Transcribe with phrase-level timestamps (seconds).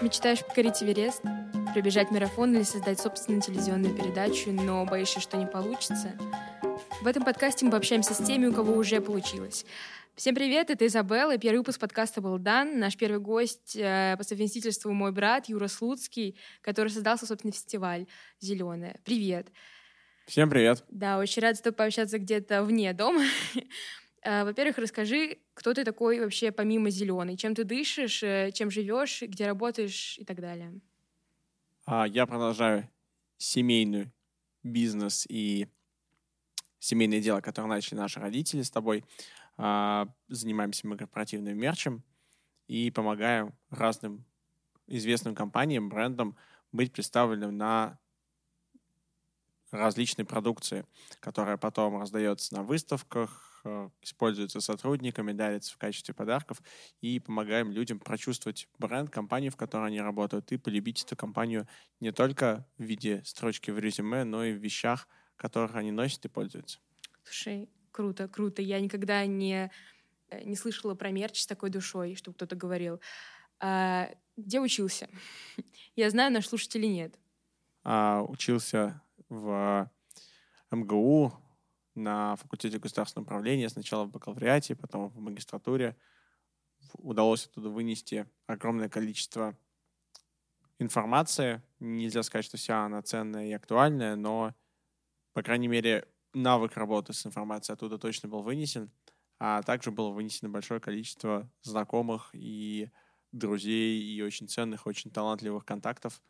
[0.00, 1.22] Мечтаешь покорить Эверест,
[1.74, 6.18] пробежать марафон или создать собственную телевизионную передачу, но боишься, что не получится?
[7.02, 9.66] В этом подкасте мы пообщаемся с теми, у кого уже получилось.
[10.16, 11.36] Всем привет, это Изабелла.
[11.36, 12.78] Первый выпуск подкаста был дан.
[12.78, 18.06] Наш первый гость э, по совместительству мой брат Юра Слуцкий, который создал собственный фестиваль
[18.40, 18.98] «Зеленая».
[19.04, 19.48] Привет.
[20.26, 20.82] Всем привет.
[20.88, 23.22] Да, очень рад с тобой пообщаться где-то вне дома.
[24.22, 29.22] Э, во-первых, расскажи, кто ты такой вообще помимо зеленый, чем ты дышишь, э, чем живешь,
[29.22, 30.80] где работаешь и так далее.
[31.86, 32.88] А, я продолжаю
[33.38, 34.12] семейный
[34.62, 35.68] бизнес и
[36.78, 39.04] семейное дело, которое начали наши родители с тобой.
[39.56, 42.02] А, занимаемся мы корпоративным мерчем
[42.68, 44.24] и помогаем разным
[44.86, 46.36] известным компаниям, брендам
[46.72, 47.98] быть представленным на
[49.70, 50.84] различной продукции,
[51.20, 53.49] которая потом раздается на выставках,
[54.02, 56.62] используется сотрудниками, дарится в качестве подарков
[57.00, 61.68] и помогаем людям прочувствовать бренд, компанию, в которой они работают, и полюбить эту компанию
[62.00, 66.28] не только в виде строчки в резюме, но и в вещах, которых они носят и
[66.28, 66.80] пользуются.
[67.24, 68.62] Слушай, круто, круто.
[68.62, 69.70] Я никогда не,
[70.30, 73.00] э, не слышала про мерч с такой душой, чтобы кто-то говорил.
[73.60, 75.08] А, где учился?
[75.96, 77.18] Я знаю, наш слушателей нет.
[77.84, 79.90] А, учился в
[80.70, 81.32] МГУ,
[81.94, 85.96] на факультете государственного управления, сначала в бакалавриате, потом в магистратуре.
[86.94, 89.56] Удалось оттуда вынести огромное количество
[90.78, 91.62] информации.
[91.78, 94.54] Нельзя сказать, что вся она ценная и актуальная, но,
[95.34, 98.92] по крайней мере, навык работы с информацией оттуда точно был вынесен,
[99.38, 102.90] а также было вынесено большое количество знакомых и
[103.32, 106.22] друзей, и очень ценных, очень талантливых контактов.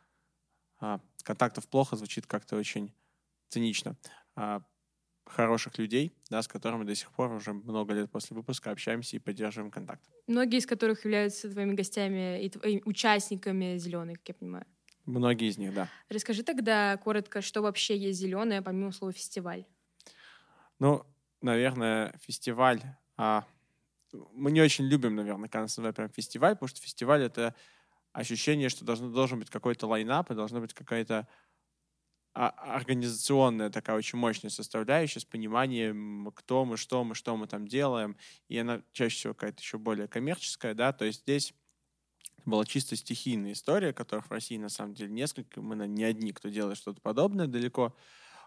[0.79, 2.93] А, контактов плохо звучит как-то очень
[3.49, 3.97] цинично.
[4.35, 4.63] А,
[5.31, 9.19] хороших людей, да, с которыми до сих пор уже много лет после выпуска общаемся и
[9.19, 10.01] поддерживаем контакт.
[10.27, 14.65] Многие из которых являются твоими гостями и твоими участниками зеленой, как я понимаю.
[15.05, 15.89] Многие из них, да.
[16.09, 19.65] Расскажи тогда коротко, что вообще есть зеленое, помимо слова фестиваль.
[20.79, 21.05] Ну,
[21.41, 22.81] наверное, фестиваль.
[23.17, 23.45] А,
[24.33, 27.55] мы не очень любим, наверное, когда называем прям фестиваль, потому что фестиваль это
[28.13, 31.27] ощущение, что должен, должен быть какой-то лайнап, и должна быть какая-то
[32.33, 38.17] организационная такая очень мощная составляющая с пониманием, кто мы, что мы, что мы там делаем.
[38.47, 41.53] И она чаще всего какая-то еще более коммерческая, да, то есть здесь
[42.45, 46.49] была чисто стихийная история, которых в России на самом деле несколько, мы не одни, кто
[46.49, 47.95] делает что-то подобное далеко,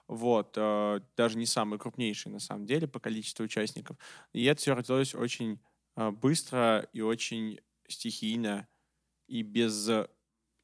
[0.08, 3.96] вот, э, даже не самый крупнейший на самом деле по количеству участников.
[4.32, 5.60] И это все родилось очень
[5.96, 8.68] э, быстро и очень стихийно
[9.28, 9.88] и без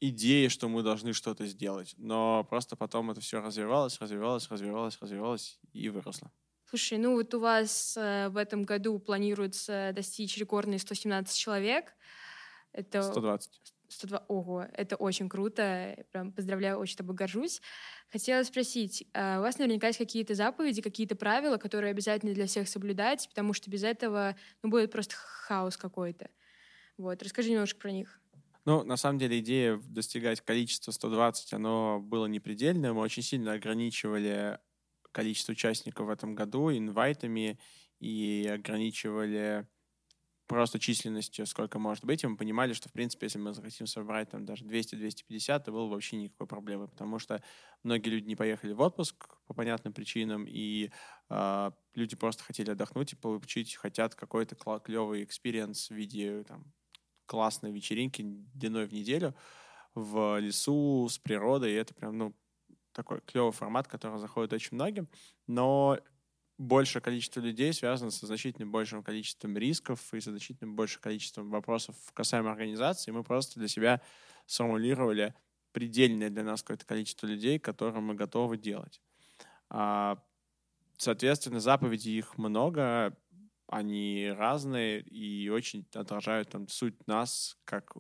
[0.00, 1.94] идеи, что мы должны что-то сделать.
[1.98, 6.30] Но просто потом это все развивалось, развивалось, развивалось, развивалось и выросло.
[6.68, 11.94] Слушай, ну вот у вас э, в этом году планируется достичь рекордные 117 человек.
[12.72, 13.60] Это 120.
[13.88, 14.24] 102.
[14.28, 15.96] Ого, это очень круто.
[16.12, 17.60] Прям поздравляю, очень тобой горжусь.
[18.08, 22.68] Хотела спросить, а у вас наверняка есть какие-то заповеди, какие-то правила, которые обязательно для всех
[22.68, 26.30] соблюдать, потому что без этого ну, будет просто хаос какой-то.
[26.96, 28.20] Вот, расскажи немножко про них.
[28.66, 32.96] Ну, на самом деле, идея достигать количества 120, оно было непредельным.
[32.96, 34.58] Мы очень сильно ограничивали
[35.12, 37.58] количество участников в этом году инвайтами
[38.00, 39.66] и ограничивали
[40.46, 42.24] просто численностью, сколько может быть.
[42.24, 45.86] И мы понимали, что, в принципе, если мы захотим собрать там даже 200-250, то было
[45.86, 47.42] бы вообще никакой проблемы, потому что
[47.84, 50.90] многие люди не поехали в отпуск по понятным причинам, и
[51.30, 56.72] э, люди просто хотели отдохнуть и получить, хотят какой-то клевый experience в виде там,
[57.30, 59.36] классные вечеринки длиной в неделю
[59.94, 62.34] в лесу с природой, и это прям, ну,
[62.92, 65.08] такой клевый формат, который заходит очень многим,
[65.46, 65.96] но
[66.58, 71.94] большее количество людей связано со значительно большим количеством рисков и со значительно большим количеством вопросов
[72.14, 73.12] касаемо организации.
[73.12, 74.02] Мы просто для себя
[74.46, 75.34] сформулировали
[75.70, 79.00] предельное для нас какое-то количество людей, которые мы готовы делать.
[79.68, 80.18] А,
[80.98, 83.16] соответственно, заповедей их много
[83.70, 87.92] они разные и очень отражают там суть нас, как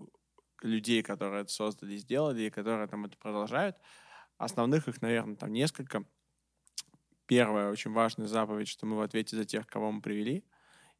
[0.62, 3.76] людей, которые это создали, сделали, и которые там это продолжают.
[4.36, 6.04] Основных их, наверное, там несколько.
[7.26, 10.44] Первая очень важная заповедь, что мы в ответе за тех, кого мы привели,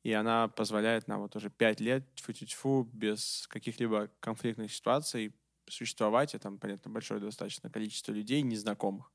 [0.04, 5.34] и она позволяет нам вот уже пять лет тьфу-тьфу без каких-либо конфликтных ситуаций
[5.68, 9.12] существовать, и там, понятно, большое достаточно количество людей, незнакомых,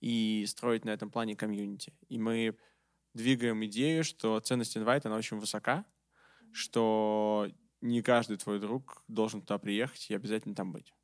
[0.00, 1.92] и строить на этом плане комьюнити.
[2.08, 2.56] И мы
[3.14, 5.84] двигаем идею, что ценность инвайта, она очень высока,
[6.52, 7.48] что
[7.80, 10.94] не каждый твой друг должен туда приехать и обязательно там быть.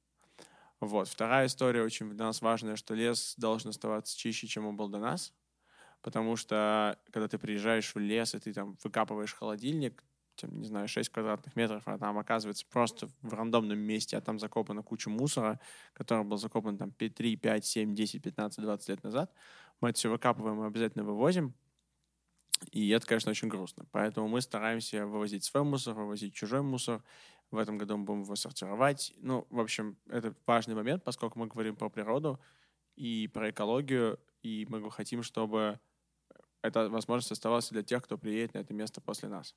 [0.81, 1.08] Вот.
[1.08, 4.99] Вторая история очень для нас важная, что лес должен оставаться чище, чем он был до
[4.99, 5.34] нас,
[6.02, 10.04] потому что когда ты приезжаешь в лес, и ты там выкапываешь холодильник,
[10.37, 14.38] там, не знаю, 6 квадратных метров, а там оказывается просто в рандомном месте, а там
[14.38, 15.58] закопана куча мусора,
[15.93, 19.32] который был закопан там 3, 5, 7, 10, 15, 20 лет назад.
[19.81, 21.54] Мы это все выкапываем и обязательно вывозим.
[22.70, 23.87] И это, конечно, очень грустно.
[23.93, 27.02] Поэтому мы стараемся вывозить свой мусор, вывозить чужой мусор.
[27.50, 29.14] В этом году мы будем его сортировать.
[29.19, 32.40] Ну, в общем, это важный момент, поскольку мы говорим про природу
[32.96, 35.81] и про экологию, и мы хотим, чтобы
[36.62, 39.54] эта возможность оставалась для тех, кто приедет на это место после нас.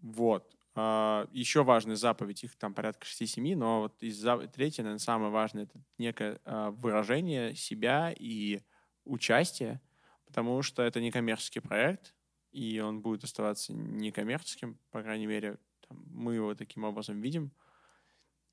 [0.00, 0.54] Вот.
[0.74, 4.20] А, Еще важная заповедь, их там порядка 6-7, но вот из
[4.52, 8.60] третья, наверное, самое важное, это некое а, выражение себя и
[9.04, 9.80] участие,
[10.28, 12.14] потому что это не коммерческий проект,
[12.52, 17.52] и он будет оставаться некоммерческим, по крайней мере, там, мы его таким образом видим.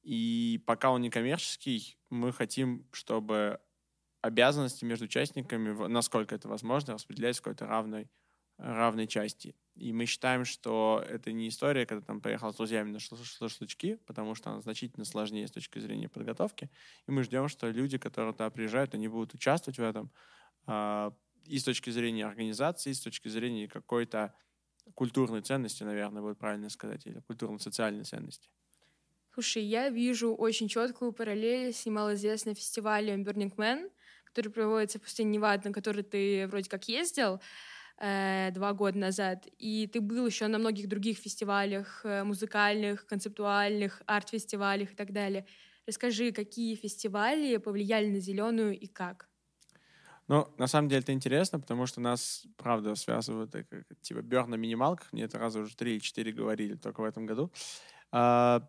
[0.01, 3.59] И пока он не коммерческий, мы хотим, чтобы
[4.21, 8.09] обязанности между участниками, насколько это возможно, распределять в какой-то равной,
[8.57, 9.55] равной части.
[9.75, 14.33] И мы считаем, что это не история, когда там поехал с друзьями на шашлычки, потому
[14.35, 16.69] что она значительно сложнее с точки зрения подготовки.
[17.07, 20.11] И мы ждем, что люди, которые туда приезжают, они будут участвовать в этом,
[20.65, 21.13] а,
[21.45, 24.33] и с точки зрения организации, и с точки зрения какой-то
[24.93, 28.49] культурной ценности, наверное, будет правильно сказать, или культурно-социальной ценности.
[29.33, 33.91] Слушай, я вижу очень четкую параллель с немалоизвестным фестивалем Burning Man,
[34.23, 37.41] который проводится в пустыне Невад, на который ты вроде как ездил
[37.97, 44.01] э, два года назад, и ты был еще на многих других фестивалях, э, музыкальных, концептуальных,
[44.05, 45.45] арт-фестивалях и так далее.
[45.85, 49.29] Расскажи, какие фестивали повлияли на зеленую и как?
[50.27, 54.49] Ну, на самом деле это интересно, потому что нас, правда, связывают э, как, типа Бёрн
[54.49, 55.13] на минималках.
[55.13, 57.51] Мне это раза уже три или четыре говорили только в этом году.
[58.11, 58.67] А,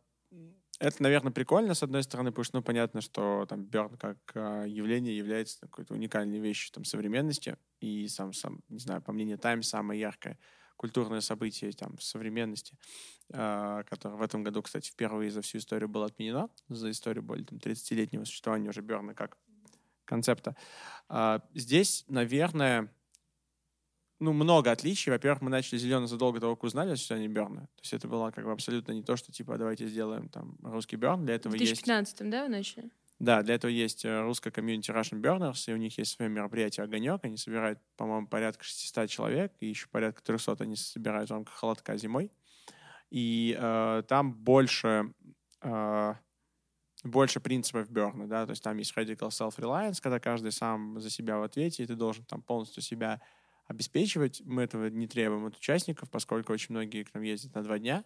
[0.78, 4.64] это, наверное, прикольно, с одной стороны, потому что, ну, понятно, что там Бёрн как а,
[4.64, 7.56] явление является какой-то уникальной вещью там современности.
[7.80, 10.38] И сам, сам, не знаю, по мнению Таймс, самое яркое
[10.76, 12.76] культурное событие там в современности,
[13.32, 17.46] а, которое в этом году, кстати, впервые за всю историю было отменено, за историю более
[17.46, 19.38] там, 30-летнего существования уже Бёрна как
[20.06, 20.56] концепта.
[21.08, 22.90] А, здесь, наверное,
[24.18, 25.12] ну, много отличий.
[25.12, 27.62] Во-первых, мы начали «Зеленый» задолго того, как узнали о существовании Берна.
[27.62, 30.96] То есть это было как бы абсолютно не то, что типа давайте сделаем там русский
[30.96, 31.26] Берн.
[31.26, 32.30] Для этого В 2015 есть...
[32.30, 32.90] да, вы начали?
[33.18, 36.84] Да, для этого есть э, русская комьюнити Russian Burners, и у них есть свое мероприятие
[36.84, 37.24] «Огонек».
[37.24, 41.96] Они собирают, по-моему, порядка 600 человек, и еще порядка 300 они собирают в рамках холодка
[41.96, 42.30] зимой.
[43.10, 45.12] И э, там больше
[45.62, 46.14] э,
[47.06, 51.38] больше принципов Берна, да, то есть там есть radical self-reliance, когда каждый сам за себя
[51.38, 53.20] в ответе, и ты должен там полностью себя
[53.66, 54.42] обеспечивать.
[54.44, 58.04] Мы этого не требуем от участников, поскольку очень многие к нам ездят на два дня.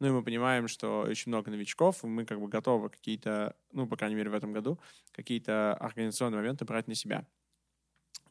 [0.00, 3.86] Ну и мы понимаем, что очень много новичков, и мы как бы готовы какие-то, ну,
[3.86, 4.78] по крайней мере, в этом году,
[5.12, 7.26] какие-то организационные моменты брать на себя.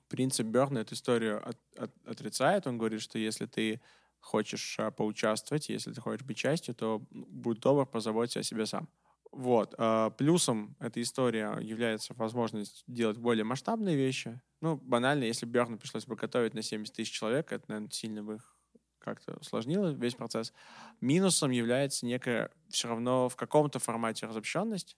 [0.09, 2.67] Принцип Берна эту историю от, от, отрицает.
[2.67, 3.81] Он говорит, что если ты
[4.19, 8.87] хочешь а, поучаствовать, если ты хочешь быть частью, то будь добр, позаботься о себе сам.
[9.31, 9.75] Вот.
[9.77, 14.41] А, плюсом этой истории является возможность делать более масштабные вещи.
[14.61, 18.35] Ну, банально, если Бёрну пришлось бы готовить на 70 тысяч человек, это, наверное, сильно бы
[18.35, 18.55] их
[18.99, 20.53] как-то усложнило весь процесс.
[21.01, 24.97] Минусом является некая все равно в каком-то формате разобщенность.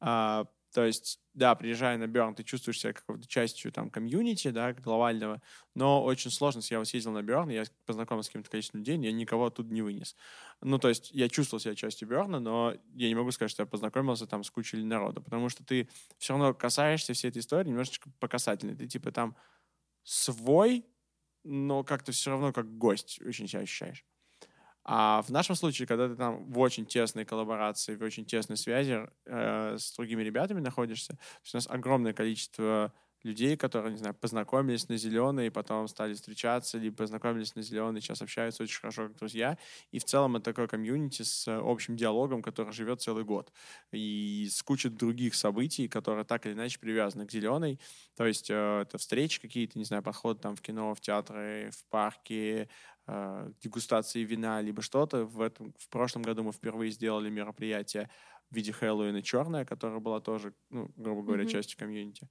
[0.00, 0.46] А,
[0.76, 5.40] то есть, да, приезжая на Берн, ты чувствуешь себя какой-то частью там комьюнити, да, глобального,
[5.74, 6.60] но очень сложно.
[6.68, 9.80] Я вот съездил на Берн, я познакомился с каким-то количеством людей, я никого тут не
[9.80, 10.14] вынес.
[10.60, 13.66] Ну, то есть, я чувствовал себя частью Берна, но я не могу сказать, что я
[13.66, 18.10] познакомился там с кучей народа, потому что ты все равно касаешься всей этой истории немножечко
[18.20, 18.28] по.
[18.28, 19.34] Ты типа там
[20.02, 20.84] свой,
[21.42, 24.04] но как-то все равно как гость очень себя ощущаешь.
[24.88, 29.08] А в нашем случае, когда ты там в очень тесной коллаборации, в очень тесной связи
[29.24, 32.92] э, с другими ребятами находишься, то есть у нас огромное количество
[33.24, 38.22] людей, которые, не знаю, познакомились на зеленой, потом стали встречаться, либо познакомились на зеленой, сейчас
[38.22, 39.58] общаются очень хорошо как друзья.
[39.90, 43.52] И в целом это такое комьюнити с общим диалогом, который живет целый год.
[43.90, 47.80] И с кучей других событий, которые так или иначе привязаны к зеленой.
[48.16, 51.84] То есть э, это встречи какие-то, не знаю, походы там в кино, в театры, в
[51.90, 52.68] парке,
[53.06, 55.24] э, дегустации вина, либо что-то.
[55.24, 58.10] В, этом, в прошлом году мы впервые сделали мероприятие
[58.50, 61.48] в виде Хэллоуина черное, которое было тоже, ну, грубо говоря, mm-hmm.
[61.48, 62.28] частью комьюнити.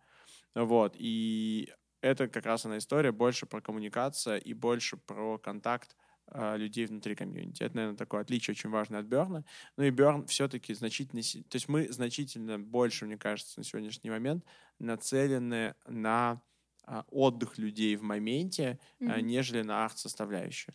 [0.54, 1.70] Вот, и
[2.02, 5.96] это как раз она история больше про коммуникацию и больше про контакт
[6.28, 7.64] э, людей внутри комьюнити.
[7.64, 9.44] Это, наверное, такое отличие очень важное от Берна.
[9.76, 11.22] Ну и Берн все-таки значительно...
[11.24, 14.46] То есть мы значительно больше, мне кажется, на сегодняшний момент
[14.80, 16.42] нацелены на
[17.10, 19.22] отдых людей в моменте, mm-hmm.
[19.22, 20.74] нежели на арт-составляющую.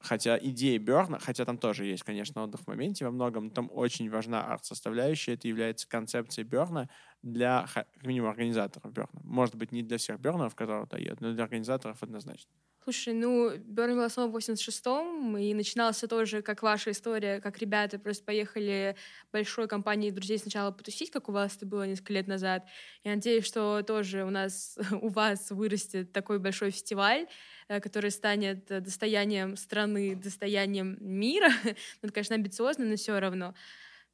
[0.00, 3.68] Хотя идея Берна, хотя там тоже есть, конечно, отдых в моменте во многом, но там
[3.72, 5.34] очень важна арт-составляющая.
[5.34, 6.88] Это является концепцией Берна
[7.22, 9.20] для, как минимум, организаторов Берна.
[9.24, 12.52] Может быть, не для всех Бернеров, которые едут, но для организаторов однозначно.
[12.84, 17.98] Слушай, ну, Берн был основан в 86-м, и начиналось тоже, как ваша история, как ребята
[17.98, 18.96] просто поехали
[19.30, 22.66] большой компанией друзей сначала потусить, как у вас это было несколько лет назад.
[23.04, 27.26] Я надеюсь, что тоже у нас, у вас вырастет такой большой фестиваль,
[27.68, 31.50] э, который станет достоянием страны, достоянием мира.
[31.64, 33.54] ну, это, конечно, амбициозно, но все равно.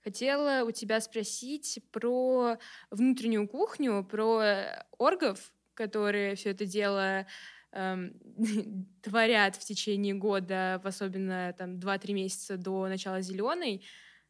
[0.03, 2.59] Хотела у тебя спросить про
[2.91, 7.27] внутреннюю кухню, про оргов, которые все это дело
[9.03, 13.85] творят в течение года, особенно там 2-3 месяца до начала зеленой,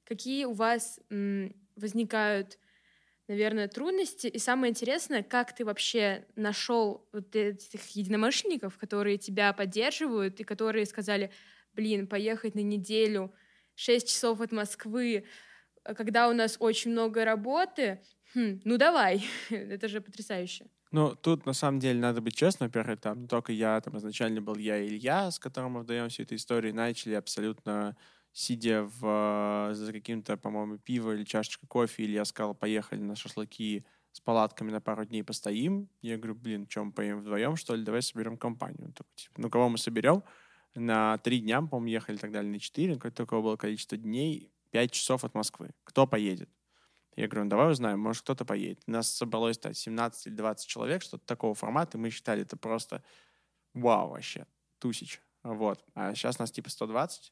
[0.05, 1.01] какие у вас
[1.77, 2.59] возникают,
[3.29, 4.27] наверное, трудности?
[4.29, 10.87] И самое интересное, как ты вообще нашел вот этих единомышленников, которые тебя поддерживают и которые
[10.87, 11.31] сказали,
[11.75, 13.35] блин, поехать на неделю
[13.75, 15.27] 6 часов от Москвы,
[15.85, 18.03] когда у нас очень много работы,
[18.35, 20.67] хм, ну давай, это же потрясающе.
[20.95, 22.69] Ну, тут, на самом деле, надо быть честным.
[22.69, 26.09] Во-первых, там не только я, там изначально был я и Илья, с которым мы вдаем
[26.09, 27.97] всю эту историю, начали абсолютно
[28.33, 33.85] сидя в, за каким-то, по-моему, пиво или чашечкой кофе, или я сказал, поехали на шашлыки
[34.13, 35.89] с палатками на пару дней постоим.
[36.01, 38.93] Я говорю, блин, чем поем вдвоем, что ли, давай соберем компанию.
[38.93, 40.23] такой, типа, ну, кого мы соберем?
[40.77, 42.95] На три дня, по-моему, ехали и так далее, на четыре.
[42.95, 44.53] Какое такое было количество дней?
[44.71, 45.71] Пять часов от Москвы.
[45.83, 46.49] Кто поедет?
[47.17, 48.87] Я говорю, ну давай узнаем, может кто-то поедет.
[48.87, 53.03] Нас собралось так 17 или 20 человек, что-то такого формата, и мы считали это просто
[53.75, 54.47] вау вообще,
[54.79, 55.21] тысяч.
[55.43, 55.85] Вот.
[55.95, 57.31] А сейчас нас типа 120,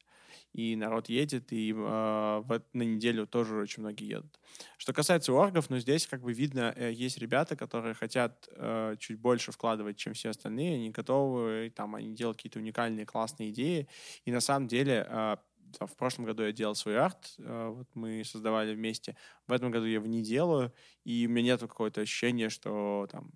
[0.53, 4.39] и народ едет, и э, в, на неделю тоже очень многие едут.
[4.77, 9.19] Что касается оргов, ну здесь как бы видно, э, есть ребята, которые хотят э, чуть
[9.19, 13.89] больше вкладывать, чем все остальные, они готовы, там, они делают какие-то уникальные, классные идеи,
[14.27, 15.37] и на самом деле э,
[15.81, 19.17] в прошлом году я делал свой арт, э, вот мы создавали вместе.
[19.47, 20.73] В этом году я его не делаю,
[21.05, 23.33] и у меня нет какого-то ощущения, что там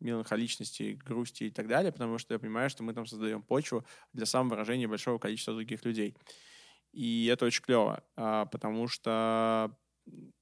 [0.00, 4.26] меланхоличности, грусти и так далее, потому что я понимаю, что мы там создаем почву для
[4.26, 6.14] самовыражения большого количества других людей.
[6.92, 9.76] И это очень клево, а, потому что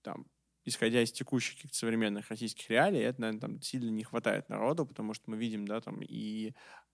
[0.03, 0.27] там,
[0.65, 5.31] исходя из текущих современных российских реалий, это, наверное, там сильно не хватает народу, потому что
[5.31, 6.86] мы видим, да, там и а,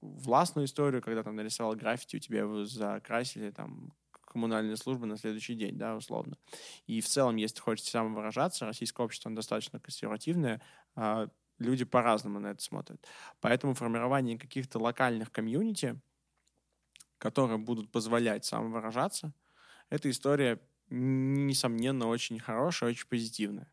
[0.00, 3.94] властную историю, когда там нарисовал граффити, у тебя его закрасили там
[4.26, 6.36] коммунальные службы на следующий день, да, условно.
[6.86, 10.62] И в целом, если хочешь самовыражаться, российское общество достаточно консервативное,
[10.94, 11.28] а,
[11.58, 13.04] люди по-разному на это смотрят.
[13.40, 16.00] Поэтому формирование каких-то локальных комьюнити,
[17.18, 19.34] которые будут позволять самовыражаться,
[19.90, 23.72] эта история, несомненно, очень хорошая, очень позитивная.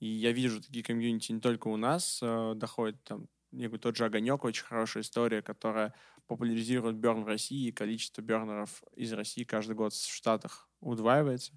[0.00, 3.96] И я вижу такие комьюнити не только у нас, э, доходят там я говорю, тот
[3.96, 5.94] же «Огонек»— очень хорошая история, которая
[6.26, 11.52] популяризирует берн в России, и количество бернеров из России каждый год в Штатах удваивается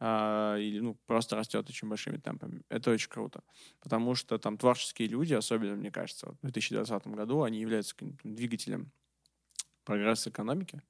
[0.00, 2.62] э, или ну, просто растет очень большими темпами.
[2.68, 3.42] Это очень круто,
[3.80, 8.92] потому что там творческие люди, особенно, мне кажется, в 2020 году, они являются двигателем
[9.84, 10.82] прогресса экономики,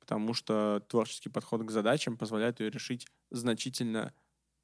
[0.00, 4.12] потому что творческий подход к задачам позволяет ее решить значительно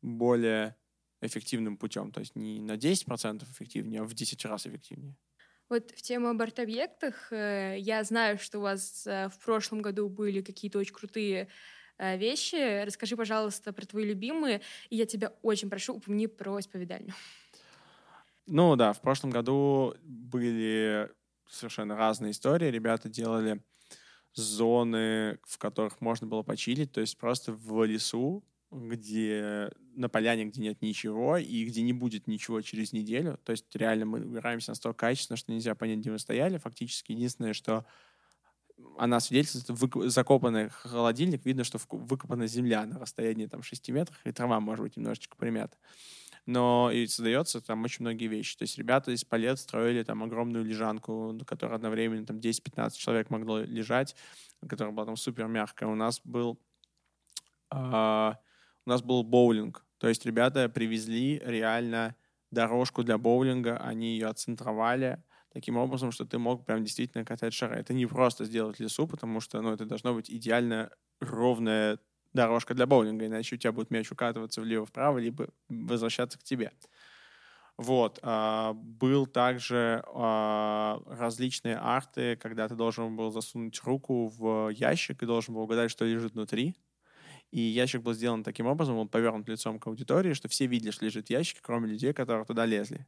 [0.02, 0.76] более
[1.20, 2.12] эффективным путем.
[2.12, 5.16] То есть не на 10% эффективнее, а в 10 раз эффективнее.
[5.68, 7.32] Вот в тему об арт-объектах.
[7.32, 11.48] Э, я знаю, что у вас э, в прошлом году были какие-то очень крутые
[11.98, 12.84] э, вещи.
[12.84, 14.62] Расскажи, пожалуйста, про твои любимые.
[14.88, 17.14] И я тебя очень прошу, упомяни про исповедальню.
[18.46, 21.08] Ну да, в прошлом году были
[21.48, 22.66] совершенно разные истории.
[22.66, 23.62] Ребята делали
[24.34, 30.60] зоны, в которых можно было почилить, то есть просто в лесу где на поляне, где
[30.60, 33.38] нет ничего, и где не будет ничего через неделю.
[33.44, 36.58] То есть реально мы убираемся настолько качественно, что нельзя понять, где мы стояли.
[36.58, 37.84] Фактически единственное, что
[38.96, 44.32] она свидетельствует, вы, закопанный холодильник, видно, что выкопана земля на расстоянии там 6 метров, и
[44.32, 45.76] трава, может быть, немножечко примята.
[46.46, 48.56] Но и создается там очень многие вещи.
[48.56, 53.30] То есть ребята из палет строили там огромную лежанку, на которой одновременно там 10-15 человек
[53.30, 54.16] могло лежать,
[54.66, 55.88] которая была там супер мягкая.
[55.88, 56.58] У нас был
[57.72, 58.32] э,
[58.90, 59.86] у нас был боулинг.
[59.98, 62.16] То есть ребята привезли реально
[62.50, 67.76] дорожку для боулинга, они ее отцентровали таким образом, что ты мог прям действительно катать шары.
[67.76, 72.00] Это не просто сделать лесу, потому что ну, это должно быть идеально ровная
[72.32, 76.72] дорожка для боулинга, иначе у тебя будет мяч укатываться влево-вправо, либо возвращаться к тебе.
[77.76, 78.18] Вот.
[78.22, 85.26] А, был также а, различные арты, когда ты должен был засунуть руку в ящик и
[85.26, 86.74] должен был угадать, что лежит внутри.
[87.50, 91.04] И ящик был сделан таким образом, он повернут лицом к аудитории, что все видели, что
[91.04, 93.06] лежит ящик, кроме людей, которые туда лезли.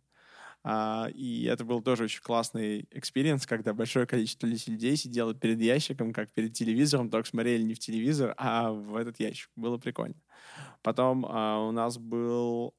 [0.64, 6.12] А, и это был тоже очень классный experience, когда большое количество людей сидело перед ящиком,
[6.12, 9.50] как перед телевизором, только смотрели не в телевизор, а в этот ящик.
[9.56, 10.14] Было прикольно.
[10.82, 12.74] Потом а, у нас был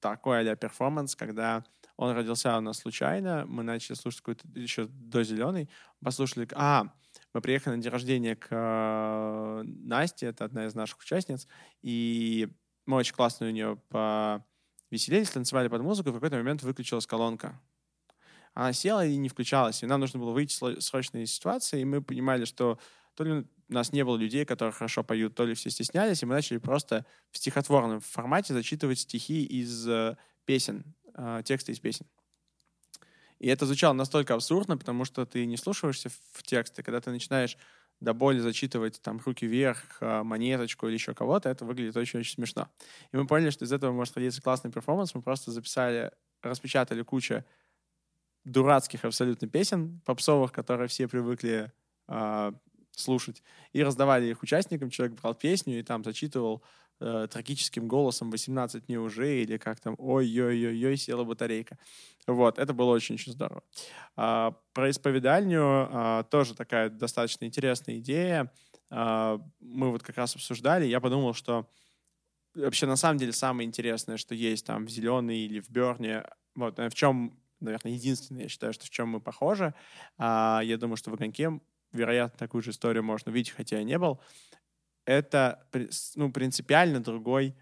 [0.00, 1.64] такой а перформанс, когда
[1.96, 3.44] Он родился у нас случайно.
[3.46, 5.68] Мы начали слушать какой-то еще до зеленый.
[6.02, 6.48] Послушали...
[6.52, 6.92] А,
[7.34, 11.46] мы приехали на день рождения к э, Насте, это одна из наших участниц,
[11.82, 12.48] и
[12.86, 17.60] мы очень классно у нее повеселились, танцевали под музыку, и в какой-то момент выключилась колонка.
[18.54, 22.02] Она села и не включалась, и нам нужно было выйти срочно из ситуации, и мы
[22.02, 22.78] понимали, что
[23.14, 26.26] то ли у нас не было людей, которые хорошо поют, то ли все стеснялись, и
[26.26, 32.06] мы начали просто в стихотворном формате зачитывать стихи из э, песен, э, тексты из песен.
[33.38, 37.56] И это звучало настолько абсурдно, потому что ты не слушаешься в тексты, когда ты начинаешь
[38.00, 42.68] до боли зачитывать там руки вверх, а, монеточку или еще кого-то, это выглядит очень-очень смешно.
[43.12, 45.14] И мы поняли, что из этого может родиться классный перформанс.
[45.14, 47.44] Мы просто записали, распечатали кучу
[48.44, 51.72] дурацких абсолютно песен попсовых, которые все привыкли
[52.06, 52.52] э,
[52.92, 53.42] слушать,
[53.72, 54.90] и раздавали их участникам.
[54.90, 56.62] Человек брал песню и там зачитывал
[57.00, 61.78] э, трагическим голосом 18 дней уже, или как там, ой-ой-ой-ой, села батарейка.
[62.26, 63.62] Вот, это было очень-очень здорово.
[64.16, 68.52] А, про исповедальню а, тоже такая достаточно интересная идея.
[68.90, 71.68] А, мы вот как раз обсуждали, я подумал, что
[72.54, 76.24] вообще на самом деле самое интересное, что есть там в Зеленой или в Берне,
[76.54, 79.74] вот, в чем, наверное, единственное, я считаю, что в чем мы похожи,
[80.18, 81.60] а, я думаю, что в Огоньке,
[81.92, 84.20] вероятно, такую же историю можно увидеть, хотя я не был,
[85.08, 85.66] это
[86.16, 87.56] ну, принципиально другой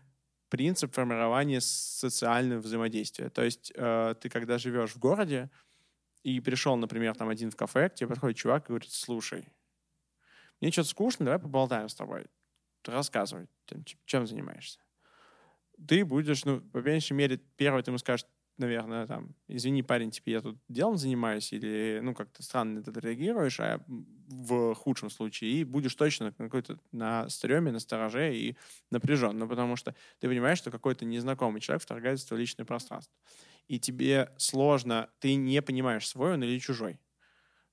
[0.48, 3.30] принцип формирования социального взаимодействия.
[3.30, 5.48] То есть э, ты, когда живешь в городе
[6.24, 9.48] и пришел, например, там один в кафе, к тебе подходит чувак и говорит, слушай,
[10.60, 12.26] мне что-то скучно, давай поболтаем с тобой.
[12.84, 13.46] Рассказывай,
[14.06, 14.80] чем занимаешься.
[15.86, 18.26] Ты будешь, ну, по меньшей мере, первый ты ему скажешь,
[18.58, 23.60] наверное, там, извини, парень, типа, я тут делом занимаюсь, или, ну, как-то странно ты реагируешь,
[23.60, 28.56] а в худшем случае, и будешь точно какой-то на стреме, на стороже и
[28.90, 33.14] напряжен, ну, потому что ты понимаешь, что какой-то незнакомый человек вторгается в твое личное пространство.
[33.68, 37.00] И тебе сложно, ты не понимаешь, свой он или чужой.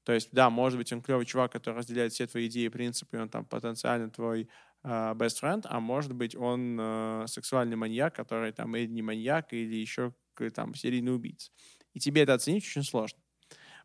[0.03, 3.17] То есть, да, может быть, он клевый чувак, который разделяет все твои идеи и принципы,
[3.17, 4.49] и он там потенциально твой
[4.83, 9.53] uh, best friend, а может быть, он uh, сексуальный маньяк, который там или не маньяк,
[9.53, 10.13] или еще
[10.55, 11.51] там серийный убийца.
[11.93, 13.19] И тебе это оценить очень сложно.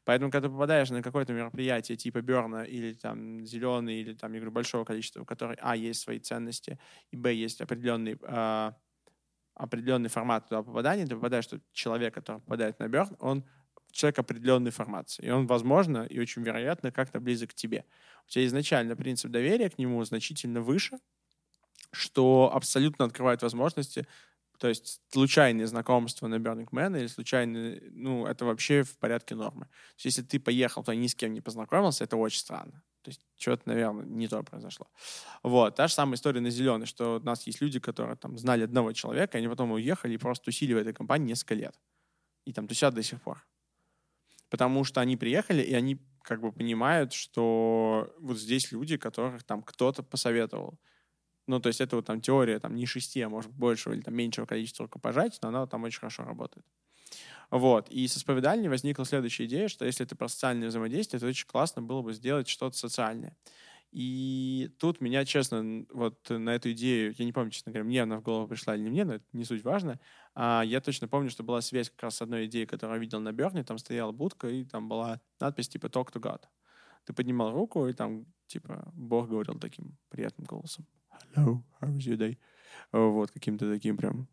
[0.04, 4.40] Поэтому, когда ты попадаешь на какое-то мероприятие типа Берна или там Зеленый, или там, я
[4.40, 6.78] говорю, большого количества, у которых, а, есть свои ценности,
[7.10, 8.72] и, б, есть определенный, э,
[9.54, 13.44] определенный формат туда попадания, ты попадаешь, что человек, который попадает на Берн, он
[13.90, 15.26] человек определенной формации.
[15.26, 17.84] И он, возможно, и очень вероятно, как-то близок к тебе.
[18.26, 20.98] У тебя изначально принцип доверия к нему значительно выше,
[21.92, 24.06] что абсолютно открывает возможности
[24.58, 29.66] то есть случайные знакомства на Burning Man или случайные, ну, это вообще в порядке нормы.
[29.66, 32.82] То есть если ты поехал, то ни с кем не познакомился, это очень странно.
[33.02, 34.88] То есть что-то, наверное, не то произошло.
[35.42, 35.76] Вот.
[35.76, 38.92] Та же самая история на зеленый, что у нас есть люди, которые там знали одного
[38.92, 41.78] человека, они потом уехали и просто тусили в этой компании несколько лет.
[42.44, 43.46] И там тусят до сих пор.
[44.50, 49.62] Потому что они приехали, и они как бы понимают, что вот здесь люди, которых там
[49.62, 50.78] кто-то посоветовал.
[51.48, 54.14] Ну, то есть это вот там теория там не шести, а может большего или там
[54.14, 56.64] меньшего количества рукопожатий, но она там очень хорошо работает.
[57.50, 57.88] Вот.
[57.88, 61.80] И со исповедальней возникла следующая идея, что если это про социальное взаимодействие, то очень классно
[61.80, 63.34] было бы сделать что-то социальное.
[63.92, 68.18] И тут меня, честно, вот на эту идею, я не помню, честно говоря, мне она
[68.18, 69.98] в голову пришла или не мне, но это не суть важно.
[70.34, 73.20] А я точно помню, что была связь как раз с одной идеей, которую я видел
[73.20, 76.42] на Берне, там стояла будка, и там была надпись типа «Talk to God».
[77.06, 80.86] Ты поднимал руку, и там, типа, Бог говорил таким приятным голосом
[81.34, 82.38] hello, how was your day?
[82.92, 84.28] Вот, каким-то таким прям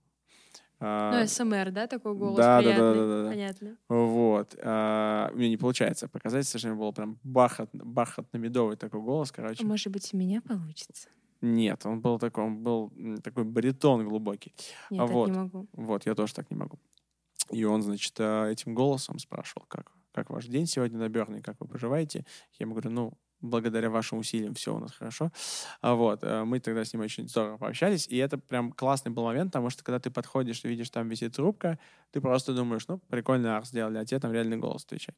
[0.80, 2.84] а, ну, СМР, да, такой голос да, приятный?
[2.84, 3.30] Да, да, да, да.
[3.30, 3.78] Понятно.
[3.88, 4.56] Вот.
[4.62, 9.64] А, мне не получается показать, совершенно был прям бархат, бархатно-медовый такой голос, короче.
[9.64, 11.10] А может быть, у меня получится?
[11.42, 12.92] Нет, он был такой, он был
[13.24, 14.54] такой баритон глубокий.
[14.90, 15.68] Нет, а вот, не могу.
[15.74, 16.80] Вот, я тоже так не могу.
[17.52, 21.56] И он, значит, а, этим голосом спрашивал, как, как ваш день сегодня на Берне, как
[21.62, 22.26] вы поживаете?
[22.60, 23.14] Я ему говорю, ну,
[23.46, 25.32] благодаря вашим усилиям все у нас хорошо.
[25.82, 29.24] А вот, э, мы тогда с ним очень здорово пообщались, и это прям классный был
[29.24, 31.80] момент, потому что когда ты подходишь и видишь, там висит трубка,
[32.12, 35.18] ты просто думаешь, ну, прикольно арт сделали, а тебе там реальный голос отвечает.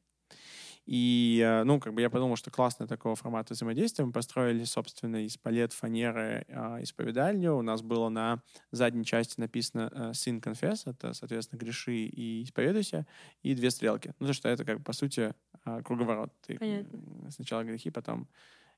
[0.87, 4.05] И, э, ну, как бы я подумал, что классно такого формата взаимодействия.
[4.05, 7.55] Мы построили, собственно, из палет, фанеры, э, исповедальню.
[7.55, 13.05] У нас было на задней части написано э, «Sin Confess», это, соответственно, «Греши и исповедуйся»,
[13.43, 14.13] и две стрелки.
[14.19, 15.33] Ну, то, что это, как по сути,
[15.65, 16.31] э, круговорот.
[16.45, 17.31] Ты Понятно.
[17.31, 18.29] сначала грехи, потом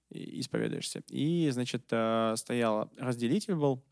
[0.10, 1.04] исповедуешься.
[1.10, 3.84] И, значит, э, стоял разделитель был,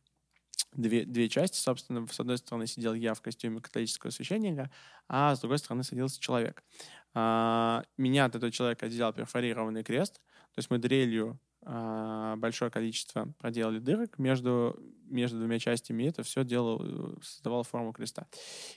[0.74, 2.08] две, две части, собственно.
[2.08, 4.72] С одной стороны сидел я в костюме католического священника,
[5.08, 6.64] а с другой стороны садился человек.
[7.20, 10.22] А, меня от этого человека отделял перфорированный крест,
[10.54, 16.22] то есть мы дрелью а, большое количество проделали дырок между, между двумя частями, и это
[16.22, 18.28] все делало, создавало форму креста.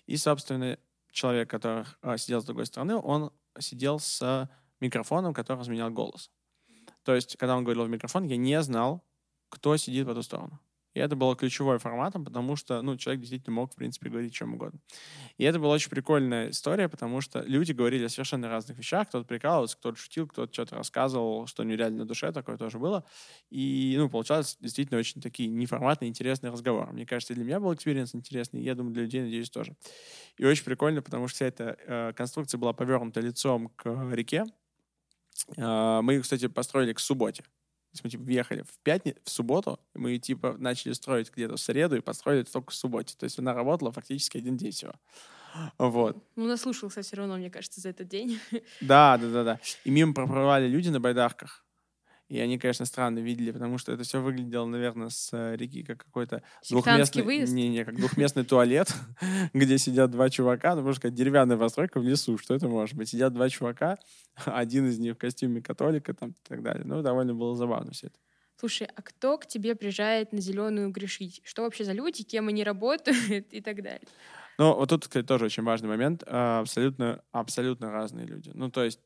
[0.06, 0.78] И, собственно,
[1.12, 4.48] человек, который э, сидел с другой стороны, он сидел с
[4.80, 6.30] микрофоном, который изменял голос.
[7.04, 9.04] То есть, когда он говорил в микрофон, я не знал,
[9.50, 10.58] кто сидит по ту сторону.
[10.94, 14.54] И это было ключевой форматом, потому что, ну, человек действительно мог, в принципе, говорить чем
[14.54, 14.80] угодно.
[15.38, 19.08] И это была очень прикольная история, потому что люди говорили о совершенно разных вещах.
[19.08, 23.04] Кто-то прикалывался, кто-то шутил, кто-то что-то рассказывал, что нереально на душе, такое тоже было.
[23.50, 26.92] И, ну, получалось действительно очень такие неформатные, интересные разговоры.
[26.92, 29.76] Мне кажется, для меня был experience интересный, я думаю, для людей, надеюсь, тоже.
[30.38, 34.44] И очень прикольно, потому что вся эта э, конструкция была повернута лицом к реке.
[35.56, 37.44] Э, мы, кстати, построили к субботе.
[37.90, 41.56] То есть мы типа въехали в пятницу, в субботу, и мы типа начали строить где-то
[41.56, 43.16] в среду и построили только в субботе.
[43.18, 44.92] То есть она работала фактически один день всего.
[45.78, 46.16] Вот.
[46.36, 48.38] Ну, наслушался все равно, мне кажется, за этот день.
[48.80, 49.60] Да, да, да, да.
[49.84, 51.64] И мимо проплывали люди на байдарках.
[52.30, 56.04] И они, конечно, странно видели, потому что это все выглядело, наверное, с э, реки как
[56.04, 57.24] какой-то двухместный...
[57.24, 57.52] выезд?
[57.52, 58.94] Не, не, как двухместный туалет,
[59.52, 63.08] где сидят два чувака, ну, можно сказать, деревянная постройка в лесу, что это может быть?
[63.08, 63.98] Сидят два чувака,
[64.44, 66.84] один из них в костюме католика там и так далее.
[66.84, 68.18] Ну, довольно было забавно все это.
[68.60, 71.40] Слушай, а кто к тебе приезжает на зеленую грешить?
[71.42, 73.18] Что вообще за люди, кем они работают
[73.52, 74.06] и так далее?
[74.56, 76.22] Ну, вот тут, кстати, тоже очень важный момент.
[76.28, 78.52] А, абсолютно, абсолютно разные люди.
[78.54, 79.00] Ну, то есть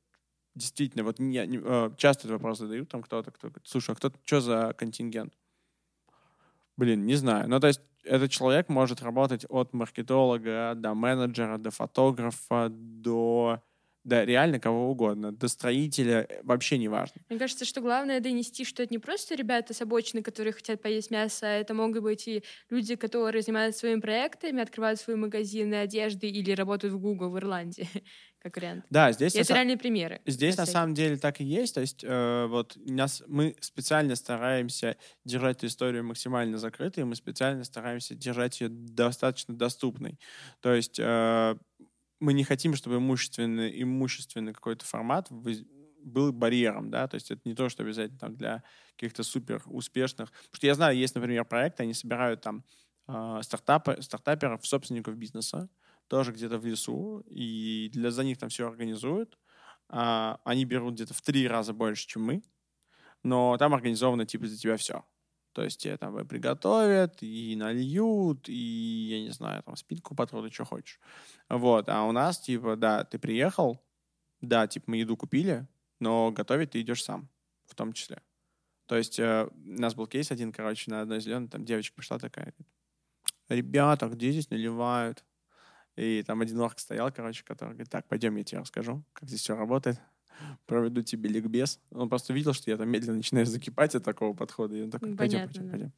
[0.54, 3.94] действительно, вот не, не, э, часто этот вопрос задают, там кто-то, кто говорит, слушай, а
[3.94, 5.34] кто что за контингент?
[6.76, 7.48] Блин, не знаю.
[7.48, 13.62] Ну, то есть этот человек может работать от маркетолога до менеджера, до фотографа, до
[14.04, 17.22] да, реально кого угодно, до строителя, э, вообще не важно.
[17.30, 21.10] Мне кажется, что главное донести, что это не просто ребята с обочины, которые хотят поесть
[21.10, 26.28] мясо, а это могут быть и люди, которые занимаются своими проектами, открывают свои магазины одежды
[26.28, 27.88] или работают в Google в Ирландии,
[28.44, 28.85] как вариант.
[28.90, 29.35] Да, здесь...
[29.35, 30.20] Это реальные примеры.
[30.26, 31.74] Здесь на самом деле так и есть.
[31.74, 37.64] То есть э, вот нас, мы специально стараемся держать эту историю максимально закрытой, мы специально
[37.64, 40.20] стараемся держать ее достаточно доступной.
[40.61, 41.57] То есть э,
[42.20, 47.54] мы не хотим, чтобы имущественный, имущественный какой-то формат был барьером, да, то есть это не
[47.54, 48.62] то, что обязательно там для
[48.94, 52.62] каких-то супер успешных, потому что я знаю, есть, например, проекты, они собирают там
[53.09, 55.70] э, стартапы, стартаперов, собственников бизнеса,
[56.08, 59.38] тоже где-то в лесу, и для, за них там все организуют,
[59.90, 62.42] э, они берут где-то в три раза больше, чем мы,
[63.22, 65.04] но там организовано типа за тебя все.
[65.52, 70.52] То есть тебе там и приготовят, и нальют, и, я не знаю, там спинку потрут,
[70.52, 70.98] что хочешь.
[71.48, 73.80] Вот, а у нас, типа, да, ты приехал,
[74.40, 75.68] да, типа, мы еду купили,
[76.00, 77.28] но готовить ты идешь сам,
[77.66, 78.20] в том числе.
[78.86, 82.18] То есть э, у нас был кейс один, короче, на одной зеленой, там девочка пришла
[82.18, 82.52] такая,
[83.48, 85.24] ребята, где здесь наливают?
[85.96, 89.40] И там один орк стоял, короче, который говорит, так, пойдем, я тебе расскажу, как здесь
[89.40, 90.00] все работает.
[90.66, 91.80] Проведу тебе ликбез.
[91.92, 94.76] Он просто видел, что я там медленно начинаю закипать от такого подхода.
[94.76, 95.70] И он такой, пойдем, Понятно, пойдем, да.
[95.70, 95.92] пойдем.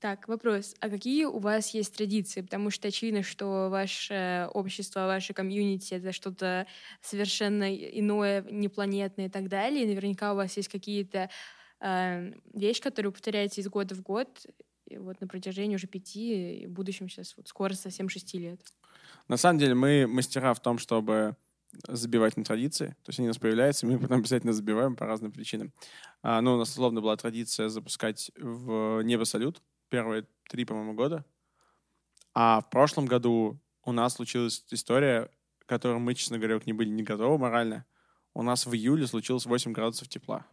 [0.00, 0.76] Так, вопрос.
[0.78, 2.42] А какие у вас есть традиции?
[2.42, 6.68] Потому что очевидно, что ваше общество, ваше комьюнити— это что-то
[7.00, 9.84] совершенно иное, непланетное и так далее.
[9.84, 11.30] И наверняка у вас есть какие-то
[11.80, 14.46] э, вещи, которые повторяются из года в год,
[14.88, 18.60] и вот на протяжении уже пяти, и в будущем сейчас вот скоро совсем шести лет.
[19.28, 21.36] На самом деле мы мастера в том, чтобы
[21.86, 22.96] забивать на традиции.
[23.04, 25.72] То есть они у нас появляются, мы потом обязательно забиваем по разным причинам.
[26.22, 31.24] А, ну, у нас условно была традиция запускать в небо салют первые три, по-моему, года.
[32.34, 36.88] А в прошлом году у нас случилась история, к которой мы, честно говоря, не были
[36.88, 37.84] не готовы морально.
[38.34, 40.46] У нас в июле случилось 8 градусов тепла.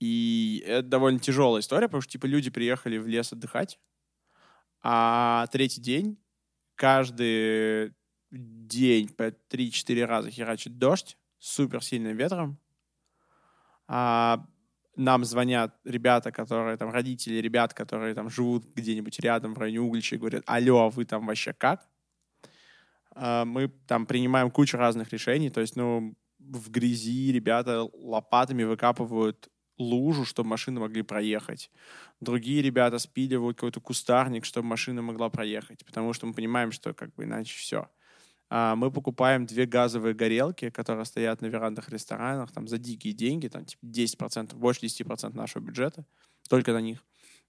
[0.00, 3.78] И это довольно тяжелая история, потому что, типа, люди приехали в лес отдыхать,
[4.82, 6.18] а третий день,
[6.76, 7.94] каждый
[8.30, 12.58] день по 3-4 раза херачит дождь с супер сильным ветром.
[13.88, 14.46] А
[14.96, 20.16] нам звонят ребята, которые там, родители ребят, которые там живут где-нибудь рядом в районе Углича
[20.16, 21.88] и говорят, алло, а вы там вообще как?
[23.12, 29.48] А, мы там принимаем кучу разных решений, то есть, ну, в грязи ребята лопатами выкапывают
[29.78, 31.70] лужу, чтобы машины могли проехать.
[32.20, 37.14] Другие ребята спиливают какой-то кустарник, чтобы машина могла проехать, потому что мы понимаем, что как
[37.14, 37.88] бы иначе все.
[38.50, 43.48] А, мы покупаем две газовые горелки, которые стоят на верандах ресторанах, там за дикие деньги,
[43.48, 46.04] там типа 10%, больше 10% нашего бюджета,
[46.48, 47.04] только на них.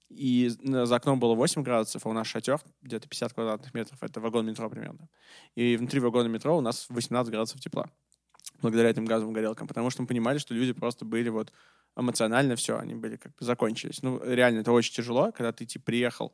[0.10, 4.20] И за окном было 8 градусов, а у нас шатер где-то 50 квадратных метров, это
[4.20, 5.08] вагон метро примерно.
[5.56, 7.90] И внутри вагона метро у нас 18 градусов тепла
[8.62, 11.54] благодаря этим газовым горелкам, потому что мы понимали, что люди просто были вот
[11.96, 14.02] эмоционально все, они были как бы закончились.
[14.02, 16.34] Ну, реально, это очень тяжело, когда ты, типа, приехал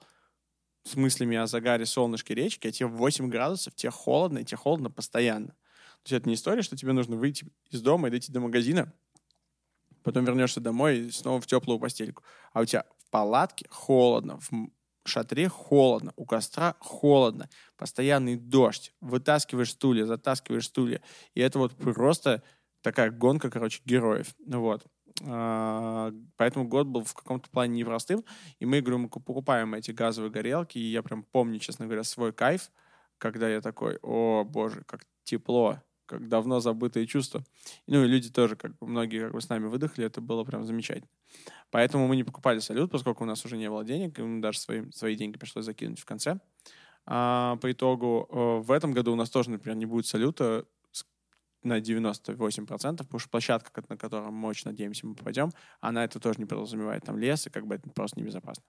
[0.84, 4.92] с мыслями о загаре солнышке речки, а тебе 8 градусов, тебе холодно, и тебе холодно
[4.92, 5.50] постоянно.
[6.04, 8.94] То есть это не история, что тебе нужно выйти из дома и дойти до магазина,
[10.04, 12.24] потом вернешься домой и снова в теплую постельку.
[12.54, 14.70] А у тебя в палатке холодно, в
[15.06, 21.02] шатре холодно, у костра холодно, постоянный дождь, вытаскиваешь стулья, затаскиваешь стулья.
[21.34, 22.44] И это вот просто
[22.82, 24.36] такая гонка, короче, героев.
[24.46, 24.86] Ну вот.
[25.24, 28.24] А, поэтому год был в каком-то плане непростым.
[28.60, 30.78] И мы, говорю, мы покупаем эти газовые горелки.
[30.78, 32.72] И я прям помню, честно говоря, свой кайф,
[33.18, 37.44] когда я такой, о, боже, как тепло, как давно забытые чувства.
[37.88, 40.66] Ну и люди тоже, как бы, многие как бы с нами выдохли, это было прям
[40.66, 41.10] замечательно.
[41.72, 44.90] Поэтому мы не покупали салют, поскольку у нас уже не было денег, и даже свои,
[44.92, 46.40] свои деньги пришлось закинуть в конце.
[47.08, 50.66] А, по итогу э, в этом году у нас тоже, например, не будет салюта
[51.66, 55.52] на 98%, потому что площадка, на которую мы очень надеемся, мы попадем,
[55.82, 58.64] она это тоже не подразумевает там лес, и как бы это просто небезопасно.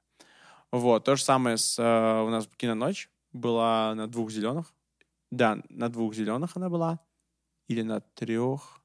[0.73, 1.79] Вот, то же самое с...
[1.79, 4.75] Э, у нас киноночь была на двух зеленых.
[5.31, 7.01] Да, на двух зеленых она была.
[7.69, 8.81] Или на трех.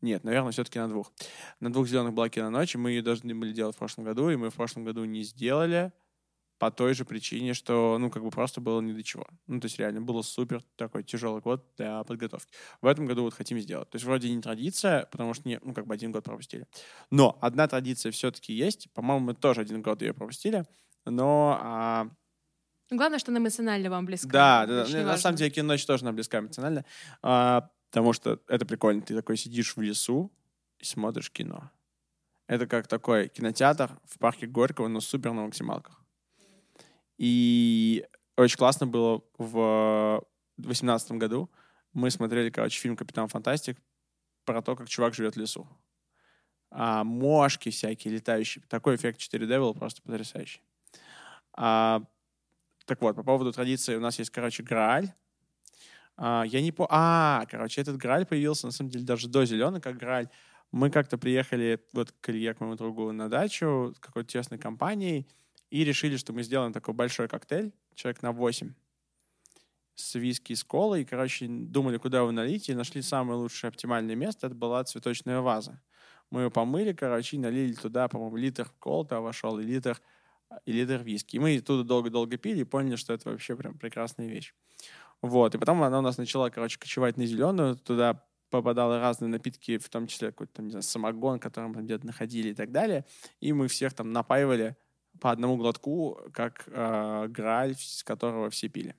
[0.00, 1.12] Нет, наверное, все-таки на двух.
[1.60, 4.50] На двух зеленых была киноночь, мы ее должны были делать в прошлом году, и мы
[4.50, 5.92] в прошлом году не сделали
[6.58, 9.26] по той же причине, что, ну, как бы просто было ни до чего.
[9.46, 12.52] Ну, то есть реально было супер такой тяжелый год для подготовки.
[12.80, 13.90] В этом году вот хотим сделать.
[13.90, 16.66] То есть вроде не традиция, потому что, не, ну, как бы один год пропустили.
[17.10, 18.90] Но одна традиция все-таки есть.
[18.94, 20.64] По-моему, мы тоже один год ее пропустили.
[21.04, 22.08] Но а,
[22.90, 24.28] Главное, что она эмоционально вам близка.
[24.28, 25.04] Да, да, да.
[25.04, 26.84] На самом деле кино тоже нам близка эмоционально.
[27.22, 29.02] А, потому что это прикольно.
[29.02, 30.32] Ты такой сидишь в лесу
[30.78, 31.70] и смотришь кино.
[32.46, 36.05] Это как такой кинотеатр в парке Горького, но супер на максималках.
[37.18, 40.22] И очень классно было в
[40.58, 41.50] 2018 году.
[41.92, 43.78] Мы смотрели, короче, фильм «Капитан Фантастик»
[44.44, 45.66] про то, как чувак живет в лесу.
[46.70, 48.62] А мошки всякие летающие.
[48.68, 50.60] Такой эффект 4D был просто потрясающий.
[51.54, 52.02] А,
[52.84, 55.12] так вот, по поводу традиции у нас есть, короче, Грааль.
[56.16, 56.86] А, я не по...
[56.90, 60.28] А, короче, этот Грааль появился, на самом деле, даже до Зеленый, как Грааль.
[60.72, 65.26] Мы как-то приехали вот к Илье, к моему другу, на дачу с какой-то тесной компанией
[65.76, 68.72] и решили, что мы сделаем такой большой коктейль, человек на 8,
[69.94, 71.02] с виски и с колой.
[71.02, 74.46] И, короче, думали, куда его налить, и нашли самое лучшее оптимальное место.
[74.46, 75.82] Это была цветочная ваза.
[76.30, 80.00] Мы ее помыли, короче, и налили туда, по-моему, литр колта вошел и литр
[80.64, 81.36] и литр виски.
[81.36, 84.54] И мы оттуда долго-долго пили и поняли, что это вообще прям прекрасная вещь.
[85.20, 85.54] Вот.
[85.54, 87.76] И потом она у нас начала, короче, кочевать на зеленую.
[87.76, 92.06] Туда попадали разные напитки, в том числе какой-то, там, не знаю, самогон, который мы где-то
[92.06, 93.04] находили и так далее.
[93.40, 94.74] И мы всех там напаивали
[95.20, 98.94] по одному глотку, как э, граль, с которого все пили.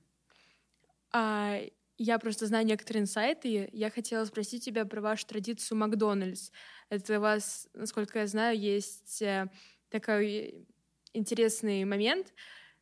[1.12, 1.60] А,
[1.96, 3.68] я просто знаю некоторые инсайты.
[3.72, 6.50] Я хотела спросить тебя про вашу традицию Макдональдс.
[6.90, 9.50] Это у вас, насколько я знаю, есть э,
[9.90, 10.66] такой
[11.12, 12.32] интересный момент,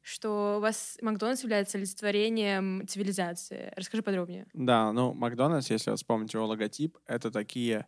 [0.02, 3.72] что у вас Макдональдс является олицетворением цивилизации.
[3.74, 4.46] Расскажи подробнее.
[4.52, 7.86] Да, ну, Макдональдс, если вы вспомните его логотип, это такие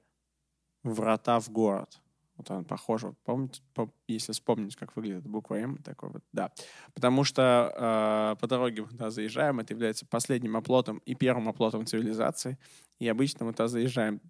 [0.83, 2.01] врата в город.
[2.39, 6.53] Вот он похож, вот помните, по, если вспомнить, как выглядит буква М, такой вот, да.
[6.95, 11.85] Потому что э, по дороге мы туда заезжаем, это является последним оплотом и первым оплотом
[11.87, 12.59] цивилизации.
[13.01, 14.21] И обычно мы туда заезжаем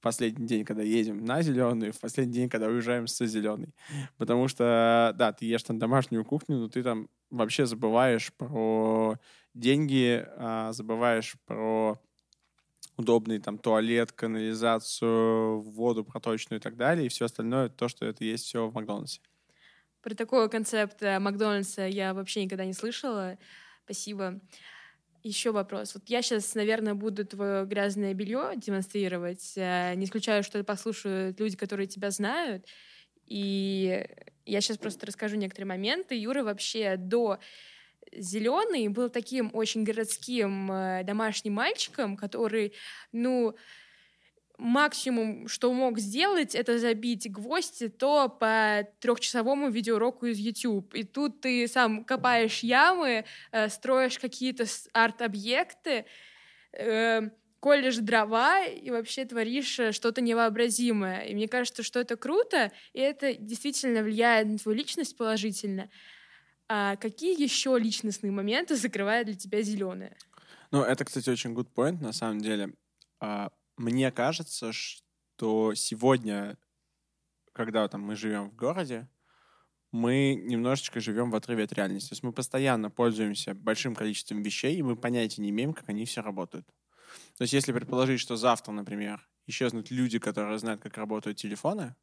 [0.00, 3.74] последний день, когда едем на зеленый, в последний день, когда уезжаем со зеленый.
[4.18, 9.16] Потому что, да, ты ешь там домашнюю кухню, но ты там вообще забываешь про
[9.54, 12.00] деньги, а, забываешь про
[12.96, 18.24] удобный там туалет, канализацию, воду проточную и так далее, и все остальное, то, что это
[18.24, 19.20] есть все в Макдональдсе.
[20.02, 23.38] Про такой концепт э, Макдональдса я вообще никогда не слышала.
[23.84, 24.40] Спасибо.
[25.22, 25.94] Еще вопрос.
[25.94, 29.54] Вот я сейчас, наверное, буду твое грязное белье демонстрировать.
[29.56, 32.66] Э, не исключаю, что послушают люди, которые тебя знают.
[33.26, 34.06] И
[34.44, 36.14] я сейчас просто расскажу некоторые моменты.
[36.14, 37.40] Юра вообще до
[38.18, 42.72] зеленый был таким очень городским э, домашним мальчиком, который,
[43.12, 43.56] ну,
[44.58, 50.94] максимум, что мог сделать, это забить гвозди то по трехчасовому видеоуроку из YouTube.
[50.94, 56.06] И тут ты сам копаешь ямы, э, строишь какие-то арт-объекты,
[56.72, 61.22] э, колешь дрова и вообще творишь что-то невообразимое.
[61.22, 65.90] И мне кажется, что это круто, и это действительно влияет на твою личность положительно.
[66.68, 70.16] А какие еще личностные моменты закрывают для тебя зеленые?
[70.72, 72.74] Ну, это, кстати, очень good point, на самом деле.
[73.20, 76.58] А, мне кажется, что сегодня,
[77.52, 79.08] когда там мы живем в городе,
[79.92, 82.10] мы немножечко живем в отрыве от реальности.
[82.10, 86.04] То есть мы постоянно пользуемся большим количеством вещей, и мы понятия не имеем, как они
[86.04, 86.66] все работают.
[87.38, 91.96] То есть если предположить, что завтра, например, исчезнут люди, которые знают, как работают телефоны,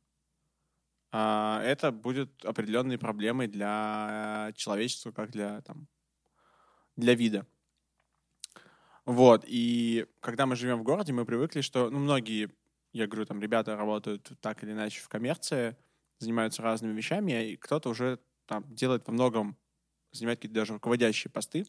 [1.14, 5.88] это будет определенной проблемой для человечества, как для, там,
[6.96, 7.46] для вида.
[9.06, 12.50] Вот, и когда мы живем в городе, мы привыкли, что, ну, многие,
[12.94, 15.76] я говорю, там, ребята работают так или иначе в коммерции,
[16.20, 19.58] занимаются разными вещами, и кто-то уже там делает во многом
[20.14, 21.66] занимает какие-то даже руководящие посты,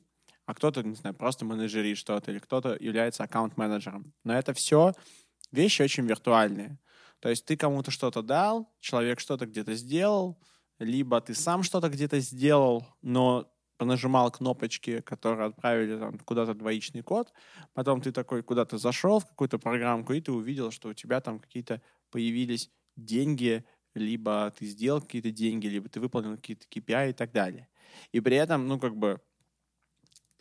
[0.47, 4.13] а кто-то, не знаю, просто менеджерит что-то, или кто-то является аккаунт-менеджером.
[4.25, 4.93] Но это все
[5.51, 6.79] вещи очень виртуальные.
[7.25, 10.39] То есть ты кому-то что-то дал, человек что-то где-то сделал,
[10.79, 17.33] либо ты сам что-то где-то сделал, но понажимал кнопочки, которые отправили там, куда-то двоичный код,
[17.73, 21.39] потом ты такой куда-то зашел в какую-то программку, и ты увидел, что у тебя там
[21.39, 27.33] какие-то появились деньги, либо ты сделал какие-то деньги, либо ты выполнил какие-то KPI и так
[27.33, 27.69] далее.
[28.13, 29.19] И при этом, ну, как бы,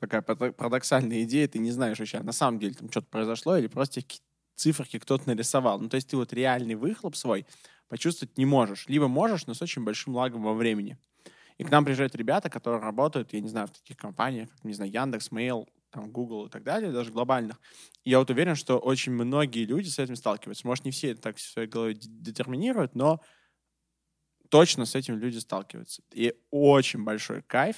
[0.01, 4.01] такая парадоксальная идея, ты не знаешь вообще, на самом деле там что-то произошло или просто
[4.55, 5.79] циферки кто-то нарисовал.
[5.79, 7.45] Ну, то есть ты вот реальный выхлоп свой
[7.87, 8.87] почувствовать не можешь.
[8.87, 10.97] Либо можешь, но с очень большим лагом во времени.
[11.57, 14.73] И к нам приезжают ребята, которые работают, я не знаю, в таких компаниях, как, не
[14.73, 17.61] знаю, Яндекс, Mail, там, Google и так далее, даже глобальных.
[18.03, 20.65] И я вот уверен, что очень многие люди с этим сталкиваются.
[20.65, 23.21] Может, не все это так в своей голове детерминируют, но
[24.49, 26.01] точно с этим люди сталкиваются.
[26.11, 27.77] И очень большой кайф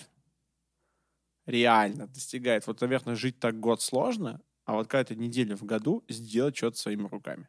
[1.45, 2.65] реально достигает.
[2.67, 7.07] Вот, наверное, жить так год сложно, а вот какая-то неделя в году сделать что-то своими
[7.07, 7.47] руками.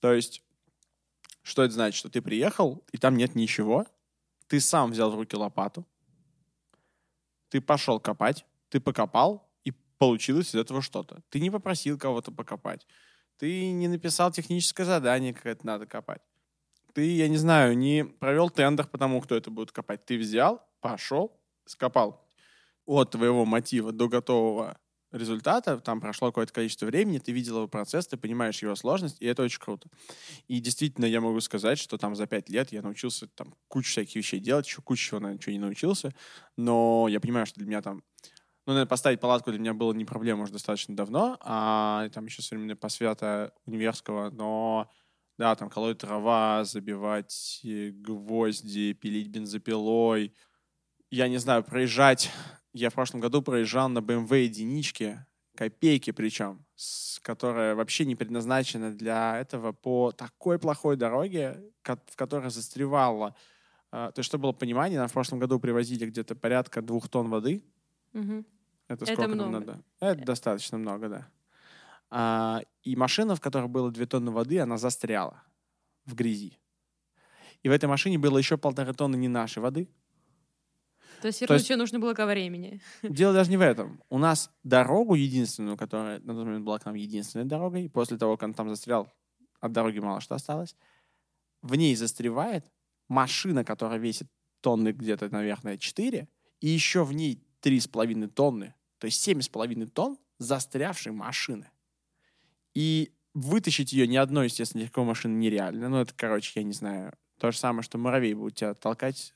[0.00, 0.42] То есть,
[1.42, 1.98] что это значит?
[1.98, 3.86] Что ты приехал, и там нет ничего,
[4.46, 5.86] ты сам взял в руки лопату,
[7.48, 11.22] ты пошел копать, ты покопал, и получилось из этого что-то.
[11.28, 12.86] Ты не попросил кого-то покопать.
[13.36, 16.22] Ты не написал техническое задание, как это надо копать.
[16.94, 20.04] Ты, я не знаю, не провел тендер по тому, кто это будет копать.
[20.04, 22.24] Ты взял, пошел, скопал
[22.86, 24.78] от твоего мотива до готового
[25.14, 29.26] результата, там прошло какое-то количество времени, ты видел его процесс, ты понимаешь его сложность, и
[29.26, 29.88] это очень круто.
[30.48, 34.16] И действительно, я могу сказать, что там за пять лет я научился там кучу всяких
[34.16, 36.14] вещей делать, еще кучу всего, наверное, ничего не научился,
[36.56, 38.02] но я понимаю, что для меня там
[38.66, 42.40] ну, наверное, поставить палатку для меня было не проблема уже достаточно давно, а там еще
[42.40, 44.90] со времени посвята универского, но
[45.36, 50.34] да, там колоть трава, забивать э, гвозди, пилить бензопилой,
[51.10, 52.30] я не знаю, проезжать
[52.74, 56.66] я в прошлом году проезжал на BMW единичке, копейки причем,
[57.22, 63.36] которая вообще не предназначена для этого по такой плохой дороге, в которой застревала.
[63.92, 67.30] А, то есть, чтобы было понимание, нам в прошлом году привозили где-то порядка двух тонн
[67.30, 67.62] воды.
[68.12, 68.44] Угу.
[68.88, 69.66] Это сколько Это нам много.
[69.66, 69.84] надо?
[70.00, 71.28] Это достаточно много, да.
[72.10, 75.44] А, и машина, в которой было две тонны воды, она застряла
[76.06, 76.58] в грязи.
[77.62, 79.88] И в этой машине было еще полторы тонны не нашей воды,
[81.30, 82.80] То есть ее нужно было ко времени.
[83.02, 84.02] Дело даже не в этом.
[84.10, 88.36] У нас дорогу единственную, которая на тот момент была к нам единственной дорогой, после того,
[88.36, 89.12] как он там застрял,
[89.60, 90.76] от дороги мало что осталось,
[91.62, 92.70] в ней застревает
[93.08, 94.28] машина, которая весит
[94.60, 96.28] тонны где-то, наверное, 4,
[96.60, 101.70] и еще в ней 3,5 тонны, то есть 7,5 тонн застрявшей машины.
[102.74, 105.88] И вытащить ее ни одной, естественно, легковой машины нереально.
[105.88, 109.34] Ну, это, короче, я не знаю, то же самое, что муравей будет тебя толкать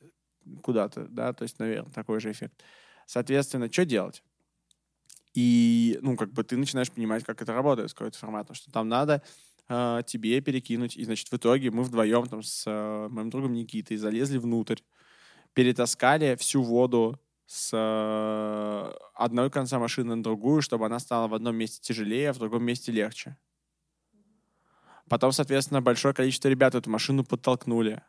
[0.63, 2.63] куда-то, да, то есть, наверное, такой же эффект.
[3.07, 4.23] Соответственно, что делать?
[5.35, 8.89] И, ну, как бы ты начинаешь понимать, как это работает с какой-то форматом, что там
[8.89, 9.23] надо
[9.69, 10.97] э, тебе перекинуть.
[10.97, 14.81] И, значит, в итоге мы вдвоем там с э, моим другом Никитой залезли внутрь,
[15.53, 21.57] перетаскали всю воду с э, одной конца машины на другую, чтобы она стала в одном
[21.57, 23.37] месте тяжелее, а в другом месте легче.
[25.09, 28.03] Потом, соответственно, большое количество ребят эту машину подтолкнули.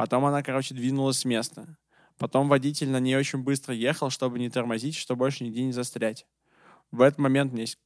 [0.00, 1.76] Потом она, короче, двинулась с места.
[2.16, 6.26] Потом водитель на ней очень быстро ехал, чтобы не тормозить, чтобы больше нигде не застрять.
[6.90, 7.78] В этот момент у меня есть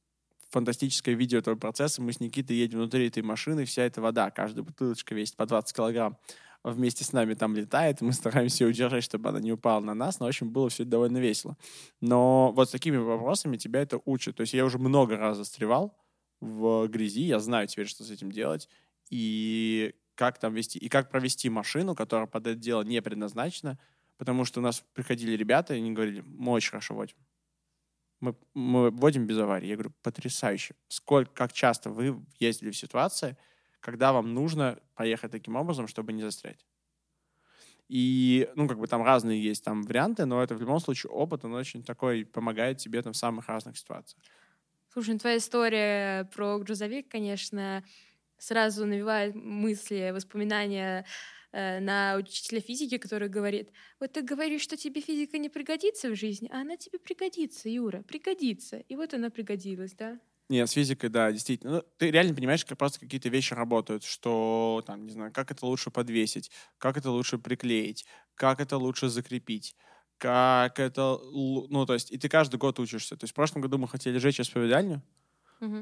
[0.49, 2.01] фантастическое видео этого процесса.
[2.01, 5.75] Мы с Никитой едем внутри этой машины, вся эта вода, каждая бутылочка весит по 20
[5.75, 6.17] килограмм.
[6.63, 10.21] Вместе с нами там летает, мы стараемся ее удержать, чтобы она не упала на нас,
[10.21, 11.57] но, в общем, было все довольно весело.
[11.99, 14.37] Но вот с такими вопросами тебя это учат.
[14.37, 15.97] То есть я уже много раз застревал
[16.39, 18.69] в грязи, я знаю теперь, что с этим делать,
[19.09, 23.77] и как там вести, и как провести машину, которая под это дело не предназначена,
[24.17, 27.17] потому что у нас приходили ребята, и они говорили, мы очень хорошо водим.
[28.21, 29.67] Мы, мы водим без аварии.
[29.67, 30.75] Я говорю, потрясающе.
[30.87, 33.37] Сколько, как часто вы ездили в ситуации,
[33.81, 36.65] когда вам нужно поехать таким образом, чтобы не застрять?
[37.87, 41.45] И, ну, как бы там разные есть там варианты, но это в любом случае опыт,
[41.45, 44.23] он очень такой помогает тебе там в самых разных ситуациях.
[44.91, 47.83] Слушай, ну твоя история про грузовик, конечно,
[48.37, 51.05] сразу навевает мысли, воспоминания
[51.51, 56.15] э, на учителя физики, который говорит, вот ты говоришь, что тебе физика не пригодится в
[56.15, 58.77] жизни, а она тебе пригодится, Юра, пригодится.
[58.77, 60.19] И вот она пригодилась, да?
[60.49, 61.77] Нет, с физикой, да, действительно.
[61.77, 65.65] Ну, ты реально понимаешь, как просто какие-то вещи работают, что, там, не знаю, как это
[65.65, 68.05] лучше подвесить, как это лучше приклеить,
[68.35, 69.75] как это лучше закрепить,
[70.17, 71.17] как это...
[71.33, 73.17] Ну, то есть, и ты каждый год учишься.
[73.17, 75.01] То есть в прошлом году мы хотели жечь исповедальню,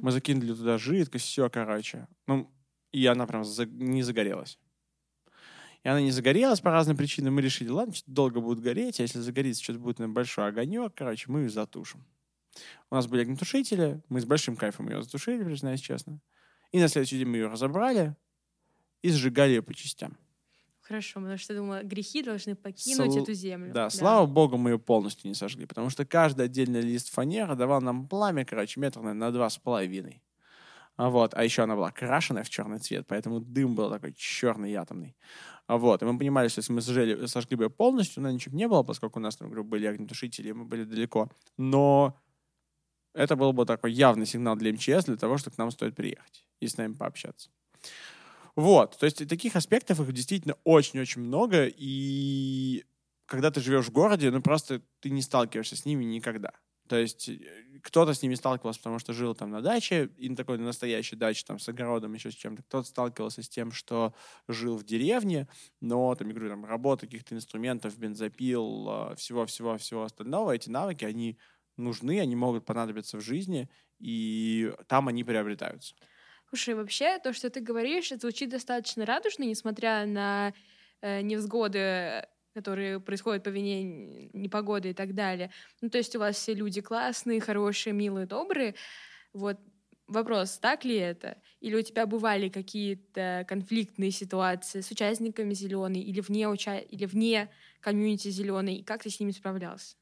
[0.02, 2.08] Мы закинули туда жидкость, все, короче.
[2.28, 2.52] Ну,
[2.92, 4.60] и она прям за- не загорелась.
[5.84, 7.36] И она не загорелась по разным причинам.
[7.36, 10.94] Мы решили, ладно, что долго будет гореть, а если загорится, что-то будет на большой огонек,
[10.96, 12.06] короче, мы ее затушим.
[12.90, 16.22] У нас были огнетушители, мы с большим кайфом ее затушили, признаюсь честно.
[16.72, 18.16] И на следующий день мы ее разобрали
[19.02, 20.18] и сжигали ее по частям.
[20.84, 23.72] Хорошо, потому что я думала, грехи должны покинуть Сл- эту землю.
[23.74, 27.82] Да, слава богу, мы ее полностью не сожгли, потому что каждый отдельный лист фанеры давал
[27.82, 30.22] нам пламя, короче, метр наверное, на два с половиной.
[30.96, 31.34] А Вот.
[31.34, 35.16] А еще она была крашеная в черный цвет, поэтому дым был такой черный, атомный.
[35.68, 36.02] А Вот.
[36.02, 38.84] И мы понимали, что если мы сожгли, сожгли бы ее полностью, на ничего не было,
[38.84, 41.32] поскольку у нас, там, говорю, были огнетушители, и мы были далеко.
[41.58, 42.20] Но
[43.14, 46.46] это был бы такой явный сигнал для МЧС для того, что к нам стоит приехать
[46.60, 47.50] и с нами пообщаться.
[48.56, 52.86] Вот, то есть таких аспектов их действительно очень-очень много, и
[53.26, 56.52] когда ты живешь в городе, ну просто ты не сталкиваешься с ними никогда.
[56.88, 57.40] То есть э,
[57.82, 61.44] кто-то с ними сталкивался, потому что жил там на даче, и на такой настоящей даче,
[61.48, 62.62] там, с огородом, еще с чем-то.
[62.64, 64.14] Кто-то сталкивался с тем, что
[64.48, 65.48] жил в деревне,
[65.82, 71.40] но, там, я говорю, там, работа каких-то инструментов, бензопил, а, всего-всего-всего остального, эти навыки, они
[71.78, 75.96] нужны, они могут понадобиться в жизни, и там они приобретаются.
[76.54, 80.54] Слушай, вообще, то, что ты говоришь, звучит достаточно радужно, несмотря на
[81.02, 85.50] э, невзгоды, которые происходят по вине непогоды и так далее.
[85.82, 88.76] Ну, то есть у вас все люди классные, хорошие, милые, добрые.
[89.34, 89.58] Вот
[90.06, 91.42] вопрос, так ли это?
[91.60, 96.78] Или у тебя бывали какие-то конфликтные ситуации с участниками зеленой или вне, уча...
[96.78, 97.50] или вне
[97.80, 99.96] комьюнити зеленой, и как ты с ними справлялся?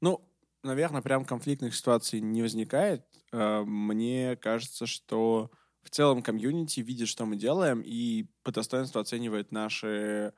[0.00, 0.24] Ну,
[0.62, 3.04] наверное, прям конфликтных ситуаций не возникает.
[3.32, 5.50] Э, Мне кажется, что
[5.82, 10.34] в целом комьюнити видит, что мы делаем, и по достоинству оценивает наши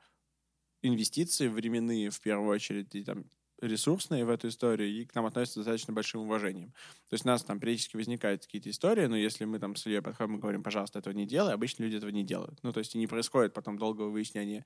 [0.81, 3.25] инвестиции временные, в первую очередь, и там
[3.61, 6.71] ресурсные в эту историю, и к нам относятся достаточно большим уважением.
[7.09, 10.01] То есть у нас там периодически возникают какие-то истории, но если мы там с Ильей
[10.01, 12.59] подходим и говорим, пожалуйста, этого не делай, обычно люди этого не делают.
[12.63, 14.65] Ну, то есть и не происходит потом долгого выяснения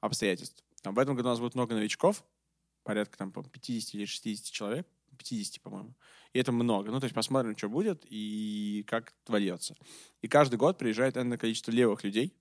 [0.00, 0.64] обстоятельств.
[0.82, 2.24] Там, в этом году у нас будет много новичков,
[2.84, 5.94] порядка там по 50 или 60 человек, 50, по-моему.
[6.32, 6.90] И это много.
[6.90, 9.76] Ну, то есть посмотрим, что будет и как вольется.
[10.20, 12.34] И каждый год приезжает энное количество левых людей.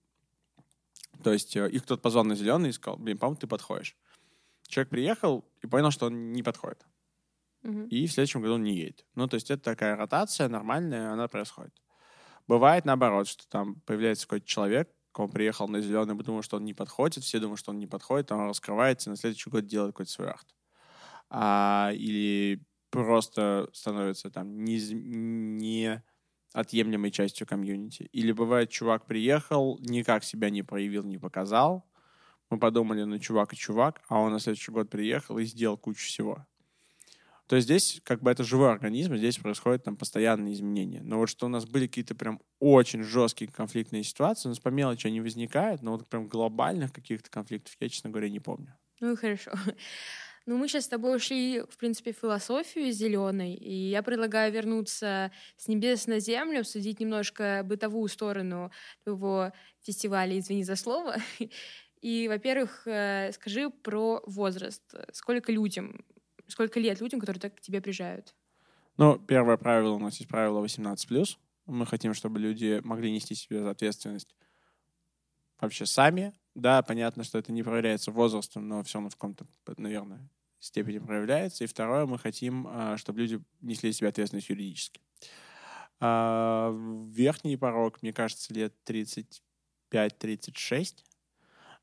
[1.24, 3.95] То есть э, их кто-то позвал на зеленый и сказал, блин, по-моему, ты подходишь.
[4.68, 6.86] Человек приехал и понял, что он не подходит.
[7.63, 7.88] Мгм.
[7.88, 9.05] И в следующем году он не едет.
[9.15, 11.74] Ну, то есть это такая ротация нормальная, она происходит.
[12.47, 14.89] Бывает наоборот, что там появляется какой-то человек,
[15.20, 18.32] он приехал на зеленый, думаем, что он не подходит, все думают, что он не подходит,
[18.32, 20.45] он раскрывается, и на следующий год делает какой-то свой арт.
[21.30, 26.03] А, или просто становится там не, не
[26.53, 28.09] отъемлемой частью комьюнити.
[28.13, 31.86] Или бывает, чувак приехал, никак себя не проявил, не показал.
[32.49, 36.07] Мы подумали, ну, чувак и чувак, а он на следующий год приехал и сделал кучу
[36.07, 36.45] всего.
[37.47, 41.01] То есть здесь как бы это живой организм, здесь происходят там постоянные изменения.
[41.01, 44.67] Но вот что у нас были какие-то прям очень жесткие конфликтные ситуации, у нас по
[44.69, 48.78] мелочи они возникают, но вот прям глобальных каких-то конфликтов я, честно говоря, не помню.
[48.99, 49.51] Ну хорошо.
[50.48, 55.30] Ну, мы сейчас с тобой ушли, в принципе, в философию зеленой, и я предлагаю вернуться
[55.58, 58.72] с небес на землю, обсудить немножко бытовую сторону
[59.04, 61.18] твоего фестиваля, извини за слово.
[62.02, 64.84] И, во-первых, э, скажи про возраст.
[65.12, 66.06] Сколько людям,
[66.48, 68.34] сколько лет людям, которые так к тебе приезжают?
[68.95, 71.38] Ну, первое правило у нас есть правило 18+.
[71.66, 74.34] Мы хотим, чтобы люди могли нести себе ответственность
[75.60, 76.34] вообще сами.
[76.56, 79.45] Да, понятно, что это не проверяется возрастом, но все равно в каком-то,
[79.76, 80.30] наверное,
[80.60, 81.64] степени проявляется.
[81.64, 84.99] И второе, мы хотим, а, чтобы люди несли себе ответственность юридически.
[85.99, 86.72] А,
[87.12, 91.03] Верхний порог, мне кажется, лет 35-36.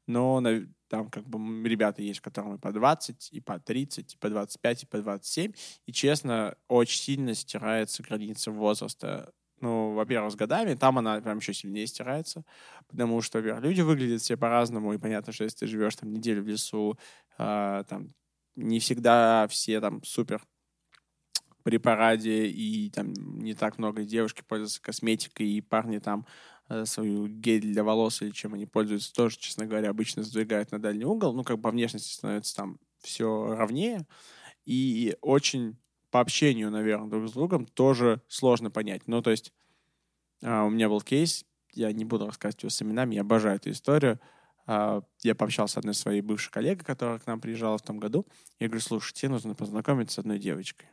[0.07, 0.43] Но
[0.89, 4.83] там как бы ребята есть, которым и по 20, и по 30, и по 25,
[4.83, 5.53] и по 27.
[5.87, 9.33] И, честно, очень сильно стирается граница возраста.
[9.61, 12.45] Ну, во-первых, с годами, там она прям еще сильнее стирается,
[12.87, 16.43] потому что, во-первых, люди выглядят все по-разному, и понятно, что если ты живешь там неделю
[16.43, 16.99] в лесу,
[17.39, 18.11] а, там
[18.57, 20.43] не всегда все там супер
[21.63, 26.27] при параде, и там не так много девушки пользуются косметикой, и парни там
[26.69, 30.79] э, свою гель для волос или чем они пользуются, тоже, честно говоря, обычно сдвигают на
[30.79, 31.33] дальний угол.
[31.33, 34.07] Ну, как по внешности становится там все ровнее.
[34.67, 35.77] И очень
[36.11, 39.03] по общению, наверное, друг с другом тоже сложно понять.
[39.07, 39.53] Ну, то есть
[40.43, 43.71] а, у меня был кейс, я не буду рассказывать его с именами, я обожаю эту
[43.71, 44.21] историю.
[44.67, 48.27] А, Я пообщался с одной своей бывшей коллегой, которая к нам приезжала в том году.
[48.59, 50.89] Я говорю, слушай, тебе нужно познакомиться с одной девочкой.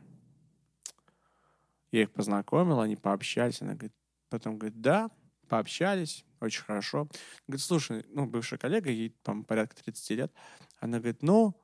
[1.92, 3.62] Я их познакомил, они пообщались.
[3.62, 3.94] Она говорит,
[4.30, 5.10] потом говорит, да,
[5.48, 7.10] пообщались, очень хорошо.
[7.48, 10.34] Говорит, слушай, ну, бывшая коллега, ей, по порядка 30 лет.
[10.80, 11.56] Она говорит, ну,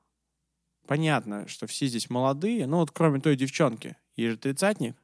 [0.86, 4.96] понятно, что все здесь молодые, ну, вот кроме той девчонки, ей же тридцатник.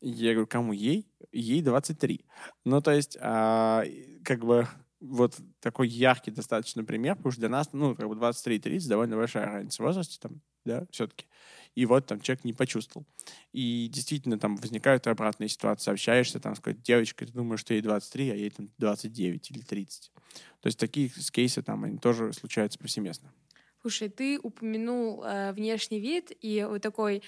[0.00, 1.08] Я говорю, кому ей?
[1.30, 2.24] Ей 23.
[2.64, 3.84] Ну, то есть, а,
[4.24, 4.66] как бы
[5.02, 9.46] вот такой яркий достаточно пример, потому что для нас, ну, как бы 23-30 довольно большая
[9.46, 11.26] разница в возрасте, там, да, все-таки.
[11.74, 13.06] И вот там человек не почувствовал.
[13.52, 15.90] И действительно там возникают обратные ситуации.
[15.90, 19.60] Общаешься там с какой-то девочкой, ты думаешь, что ей 23, а ей там 29 или
[19.60, 20.12] 30.
[20.60, 23.32] То есть такие кейсы там, они тоже случаются повсеместно.
[23.80, 27.22] Слушай, ты упомянул э, внешний вид и вот такой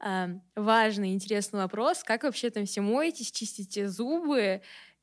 [0.00, 4.62] э, важный, интересный вопрос, как вообще там все моетесь, чистите зубы,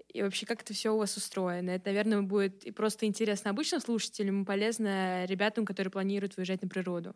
[0.10, 1.72] и вообще как это все у вас устроено.
[1.72, 6.68] Это, наверное, будет и просто интересно обычным слушателям, и полезно ребятам, которые планируют выезжать на
[6.68, 7.16] природу.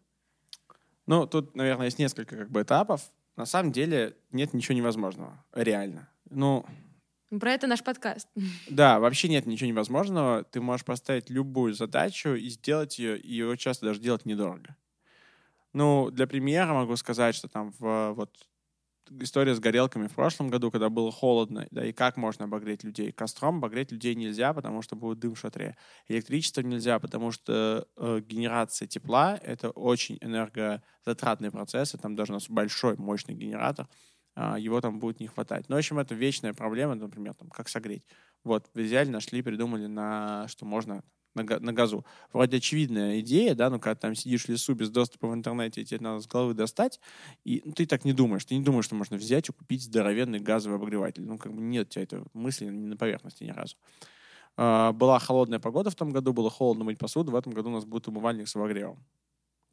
[1.05, 3.01] Ну, тут, наверное, есть несколько как бы этапов.
[3.35, 5.43] На самом деле нет ничего невозможного.
[5.53, 6.09] Реально.
[6.29, 6.65] Ну,
[7.39, 8.27] про это наш подкаст.
[8.69, 10.43] Да, вообще нет ничего невозможного.
[10.43, 14.75] Ты можешь поставить любую задачу и сделать ее, и ее часто даже делать недорого.
[15.73, 18.29] Ну, для примера могу сказать, что там в вот
[19.19, 23.11] история с горелками в прошлом году, когда было холодно, да, и как можно обогреть людей.
[23.11, 25.77] Костром обогреть людей нельзя, потому что будет дым в шатре.
[26.07, 32.49] Электричество нельзя, потому что э, генерация тепла— это очень энергозатратный процесс, и там должен быть
[32.49, 33.87] большой, мощный генератор,
[34.35, 35.69] э, его там будет не хватать.
[35.69, 38.05] Но, в общем, это вечная проблема, например, там, как согреть.
[38.43, 41.03] Вот, взяли, нашли, придумали, на что можно
[41.35, 42.05] на, на газу.
[42.31, 45.85] Вроде очевидная идея, да, ну, когда там сидишь в лесу без доступа в интернете, и
[45.85, 46.99] тебе надо с головы достать,
[47.43, 48.45] и ну, ты так не думаешь.
[48.45, 51.23] Ты не думаешь, что можно взять и купить здоровенный газовый обогреватель.
[51.25, 53.75] Ну, как бы нет у тебя этой мысли не на поверхности ни разу.
[54.55, 57.31] А, была холодная погода в том году, было холодно мыть посуду.
[57.31, 58.99] В этом году у нас будет умывальник с обогревом,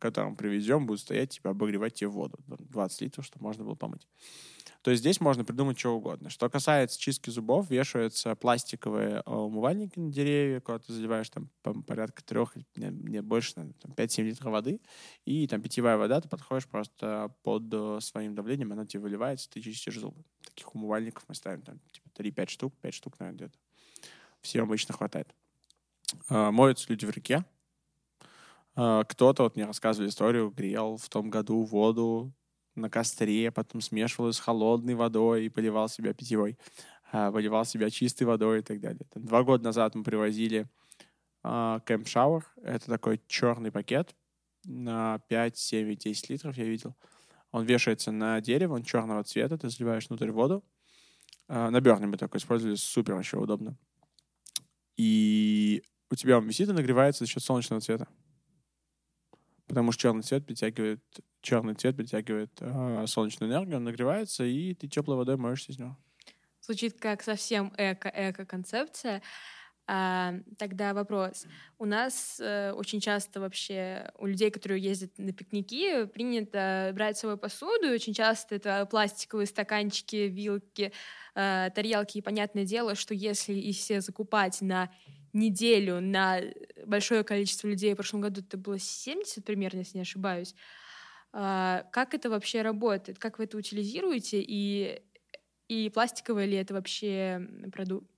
[0.01, 2.39] которым привезем, будет стоять, типа, обогревать тебе воду.
[2.47, 4.09] 20 литров, чтобы можно было помыть.
[4.83, 6.31] То есть здесь можно придумать что угодно.
[6.31, 11.51] Что касается чистки зубов, вешаются пластиковые а, умывальники на деревья, куда ты заливаешь там
[11.87, 14.81] порядка трех, не, не больше, там, 5-7 литров воды,
[15.27, 19.61] и там питьевая вода, ты подходишь просто под э, своим давлением, она тебе выливается, ты
[19.61, 20.25] чистишь зубы.
[20.47, 23.59] Таких умывальников мы ставим там типа 3-5 штук, 5 штук, наверное, где-то.
[24.41, 25.35] Всем обычно хватает.
[26.29, 27.45] А, моются люди в реке.
[28.83, 32.33] А, кто-то, вот мне рассказывали историю, грел в том году воду
[32.75, 36.57] на костре, потом смешивал с холодной водой и поливал себя питьевой,
[37.13, 39.03] а, поливал себя чистой водой и так далее.
[39.13, 40.67] Там, два года назад мы привозили
[41.43, 42.43] а, Camp Shower.
[42.63, 44.15] Это такой черный пакет
[44.65, 46.97] на 5, 7 10 литров, я видел.
[47.53, 50.65] Он вешается на дерево, он черного цвета, ты заливаешь внутрь воду.
[51.49, 53.77] На Берне мы такой использовали, супер вообще удобно.
[54.97, 58.09] И у тебя он висит и нагревается за счет солнечного цвета.
[59.71, 61.01] Потому что черный цвет притягивает
[61.43, 65.97] черный цвет притягивает э, солнечную энергию, он нагревается, и ты теплой водой моешься из него.
[66.61, 69.23] Звучит как совсем эко-эко-концепция.
[69.87, 71.47] А, тогда вопрос.
[71.79, 77.21] У нас э, очень часто вообще у людей, которые ездят на пикники, принято брать с
[77.21, 80.93] собой посуду, и очень часто это пластиковые стаканчики, вилки,
[81.35, 82.19] э, тарелки.
[82.19, 84.93] И понятное дело, что если их все закупать на
[85.33, 86.41] неделю на
[86.85, 90.55] большое количество людей, в прошлом году это было 70 примерно, если не ошибаюсь,
[91.33, 93.19] а, как это вообще работает?
[93.19, 94.43] Как вы это утилизируете?
[94.43, 95.03] И,
[95.69, 98.11] и пластиковая ли это вообще продукт,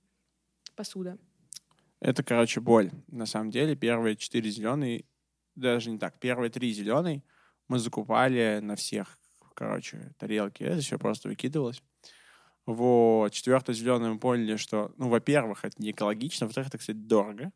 [0.75, 1.17] посуда?
[1.99, 2.91] Это, короче, боль.
[3.07, 5.05] На самом деле, первые четыре зеленые,
[5.55, 7.23] даже не так, первые три зеленые
[7.67, 9.17] мы закупали на всех,
[9.53, 10.63] короче, тарелки.
[10.63, 11.81] Это все просто выкидывалось.
[12.65, 13.31] Вот.
[13.33, 17.51] Четвертое зеленое мы поняли, что, ну, во-первых, это не экологично, во-вторых, это, кстати, дорого.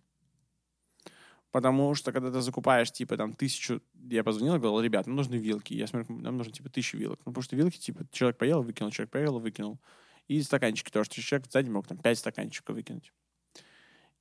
[1.52, 3.82] Потому что, когда ты закупаешь, типа, там, тысячу...
[4.10, 5.74] Я позвонил и говорил, ребят, нам нужны вилки.
[5.74, 7.20] Я смотрю, нам нужно, типа, тысячу вилок.
[7.26, 9.80] Ну, потому что вилки, типа, человек поел, выкинул, человек поел, выкинул.
[10.28, 11.10] И стаканчики тоже.
[11.10, 13.14] Человек сзади мог, там, пять стаканчиков выкинуть.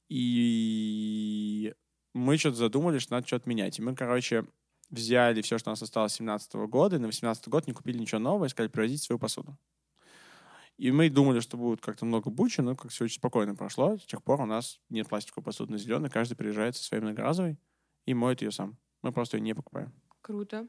[0.09, 1.75] И
[2.15, 3.79] мы что-то задумали, что надо что-то менять.
[3.79, 4.47] И мы, короче,
[4.91, 7.99] взяли все, что у нас осталось с 17 года, и на 18 год не купили
[7.99, 9.59] ничего нового, и сказали, привозите свою посуду.
[10.79, 13.97] И мы думали, что будет как-то много бучи, но как все очень спокойно прошло.
[13.97, 16.11] С тех пор у нас нет пластиковой посуды на зеленый.
[16.11, 17.59] Каждый приезжает со своей многоразовой
[18.05, 18.77] и моет ее сам.
[19.03, 19.93] Мы просто ее не покупаем.
[20.21, 20.69] Круто.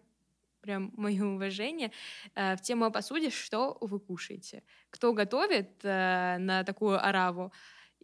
[0.61, 1.91] Прям мое уважение.
[2.35, 4.63] Э, в тему о посуде, что вы кушаете?
[4.89, 7.51] Кто готовит э, на такую араву?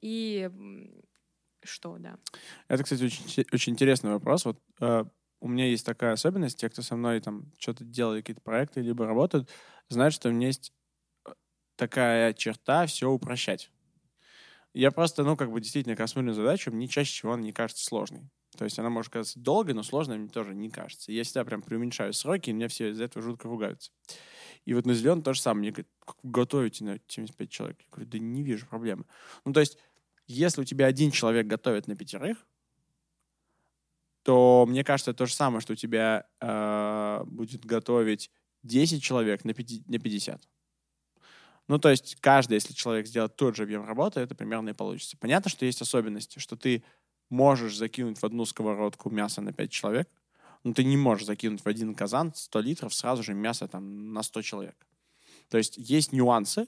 [0.01, 0.49] И
[1.63, 2.17] что, да?
[2.67, 4.43] Это, кстати, очень, очень интересный вопрос.
[4.43, 5.05] Вот э,
[5.39, 6.59] у меня есть такая особенность.
[6.59, 9.49] Те, кто со мной там что-то делает, какие-то проекты, либо работают,
[9.89, 10.73] знают, что у меня есть
[11.75, 13.71] такая черта все упрощать.
[14.73, 18.29] Я просто, ну, как бы действительно, на задачу, мне чаще всего она не кажется сложной.
[18.57, 21.11] То есть она может казаться долгой, но сложной мне тоже не кажется.
[21.11, 23.91] Я всегда прям преуменьшаю сроки, и меня все из-за этого жутко ругаются.
[24.65, 25.59] И вот на зеленый то же самое.
[25.61, 25.87] Мне говорят,
[26.23, 27.77] готовите на 75 человек?
[27.81, 29.05] Я говорю, да не вижу проблемы.
[29.45, 29.77] Ну, то есть,
[30.27, 32.45] если у тебя один человек готовит на пятерых,
[34.23, 38.31] то мне кажется, то же самое, что у тебя э, будет готовить
[38.63, 40.47] 10 человек на 50.
[41.67, 45.17] Ну, то есть каждый, если человек сделает тот же объем работы, это примерно и получится.
[45.17, 46.83] Понятно, что есть особенности, что ты
[47.29, 50.09] можешь закинуть в одну сковородку мясо на 5 человек,
[50.63, 54.23] но ты не можешь закинуть в один казан 100 литров сразу же мясо там на
[54.23, 54.75] 100 человек.
[55.49, 56.67] То есть есть нюансы,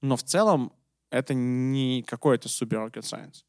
[0.00, 0.72] но в целом
[1.10, 3.44] это не какой-то супер rocket science.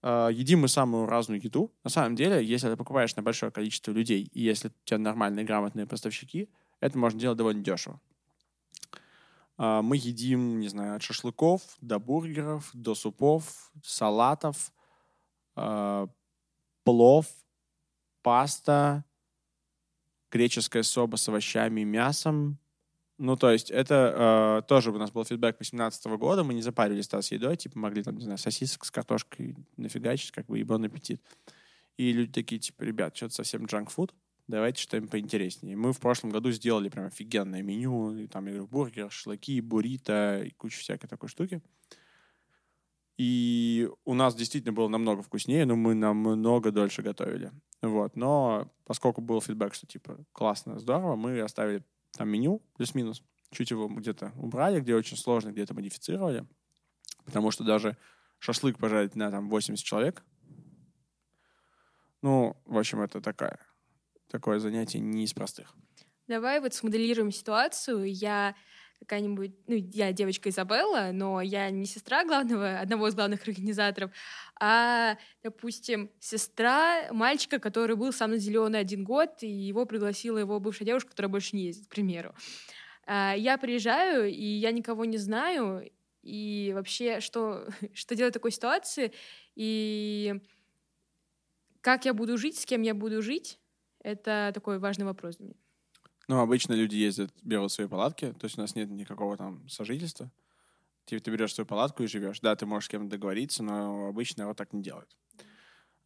[0.00, 1.72] Uh, едим мы самую разную еду.
[1.82, 5.44] На самом деле, если ты покупаешь на большое количество людей, и если у тебя нормальные,
[5.44, 8.00] грамотные поставщики, это можно делать довольно дешево.
[9.58, 14.72] Uh, мы едим, не знаю, от шашлыков до бургеров, до супов, салатов,
[15.56, 16.08] uh,
[16.84, 17.26] плов,
[18.22, 19.04] паста,
[20.30, 22.58] греческая соба с овощами и мясом,
[23.18, 27.08] ну, то есть это э, тоже у нас был фидбэк 2018 года, мы не запарились
[27.08, 31.20] с едой, типа могли там, не знаю, сосисок с картошкой нафигачить, как бы, ебан аппетит.
[31.96, 34.14] И люди такие, типа, ребят, что-то совсем джанк фуд,
[34.48, 35.76] давайте что-нибудь поинтереснее.
[35.76, 40.42] Мы в прошлом году сделали прям офигенное меню, и, там, я говорю, бургер, шашлыки, буррито
[40.44, 41.62] и куча всякой такой штуки.
[43.18, 47.52] И у нас действительно было намного вкуснее, но мы намного дольше готовили.
[47.82, 48.16] Вот.
[48.16, 51.84] Но поскольку был фидбэк, что типа классно, здорово, мы оставили
[52.16, 53.22] там меню, плюс-минус.
[53.50, 56.46] Чуть его где-то убрали, где очень сложно, где-то модифицировали.
[57.24, 57.96] Потому что даже
[58.38, 60.22] шашлык пожарить на там 80 человек.
[62.22, 63.58] Ну, в общем, это такая,
[64.28, 65.74] такое занятие не из простых.
[66.26, 68.04] Давай вот смоделируем ситуацию.
[68.04, 68.54] Я
[69.00, 74.10] какая-нибудь, ну, я девочка Изабелла, но я не сестра главного, одного из главных организаторов,
[74.60, 80.58] а, допустим, сестра мальчика, который был сам на зеленый один год, и его пригласила его
[80.58, 82.34] бывшая девушка, которая больше не ездит, к примеру.
[83.06, 85.88] А, я приезжаю, и я никого не знаю,
[86.22, 89.12] и вообще, что, что делать в такой ситуации,
[89.54, 90.40] и
[91.80, 93.58] как я буду жить, с кем я буду жить,
[94.02, 95.56] это такой важный вопрос для меня.
[96.28, 100.30] Ну, обычно люди ездят, берут свои палатки, то есть у нас нет никакого там сожительства.
[101.06, 102.40] Типа ты берешь свою палатку и живешь.
[102.40, 105.16] Да, ты можешь с кем-то договориться, но обычно его так не делают.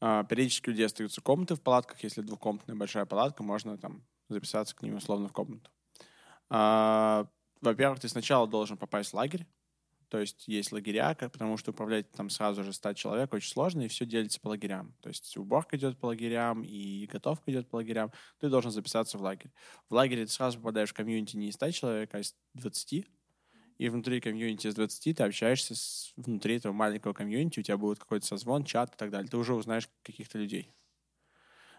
[0.00, 2.02] А, периодически у людей остаются комнаты в палатках.
[2.04, 5.70] Если двухкомнатная большая палатка, можно там записаться к ним условно в комнату.
[6.50, 7.26] А,
[7.60, 9.46] во-первых, ты сначала должен попасть в лагерь,
[10.12, 13.88] то есть есть лагеря, потому что управлять там сразу же 100 человек очень сложно, и
[13.88, 14.94] все делится по лагерям.
[15.00, 18.12] То есть уборка идет по лагерям, и готовка идет по лагерям.
[18.38, 19.50] Ты должен записаться в лагерь.
[19.88, 23.06] В лагере ты сразу попадаешь в комьюнити не из 100 человек, а из 20.
[23.78, 27.98] И внутри комьюнити из 20 ты общаешься с, внутри этого маленького комьюнити, у тебя будет
[27.98, 29.30] какой-то созвон, чат и так далее.
[29.30, 30.70] Ты уже узнаешь каких-то людей.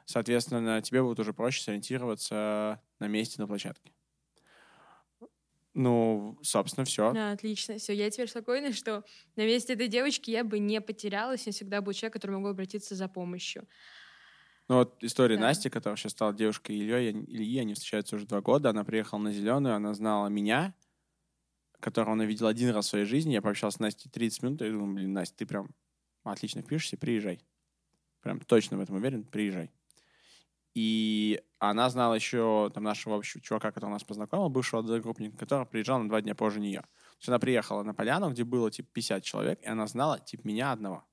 [0.05, 3.91] Соответственно, тебе будет уже проще сориентироваться на месте, на площадке.
[5.74, 7.13] Ну, собственно, все.
[7.13, 7.78] Да, отлично.
[7.78, 9.03] Все, я теперь спокойна, что
[9.36, 11.47] на месте этой девочки я бы не потерялась.
[11.47, 13.67] Я всегда был человек, к которому могу обратиться за помощью.
[14.69, 15.41] Ну вот история да.
[15.41, 18.69] Насти, которая сейчас стала девушкой Ильей, Ильи, они встречаются уже два года.
[18.69, 20.74] Она приехала на Зеленую, она знала меня,
[21.80, 23.34] которого она видела один раз в своей жизни.
[23.34, 25.69] Я пообщался с Настей 30 минут, и думаю, блин, Настя, ты прям
[26.24, 27.41] отлично пишешься, приезжай.
[28.21, 29.71] Прям точно в этом уверен, приезжай.
[30.76, 35.99] И она знала еще там нашего общего чувака, который нас познакомил, бывшего одногруппника, который приезжал
[35.99, 36.82] на два дня позже нее.
[36.82, 40.47] То есть она приехала на поляну, где было типа 50 человек, и она знала типа
[40.47, 41.05] меня одного.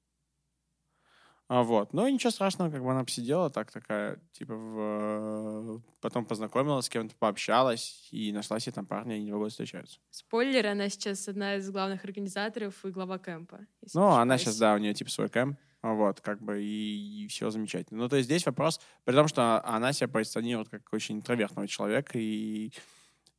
[1.50, 1.92] А, вот.
[1.92, 5.82] Ну, ничего страшного, как бы она посидела так такая, типа, в...
[6.00, 9.98] потом познакомилась с кем-то, пообщалась и нашла себе там парня, и они два года встречаются.
[10.10, 13.66] Спойлер, она сейчас одна из главных организаторов и глава кемпа.
[13.92, 15.58] Ну, она сейчас, да, у нее типа свой кемп.
[15.82, 18.00] Вот, как бы, и, и все замечательно.
[18.00, 22.18] Ну, то есть здесь вопрос, при том, что она себя позиционирует как очень интровертного человека,
[22.18, 22.70] и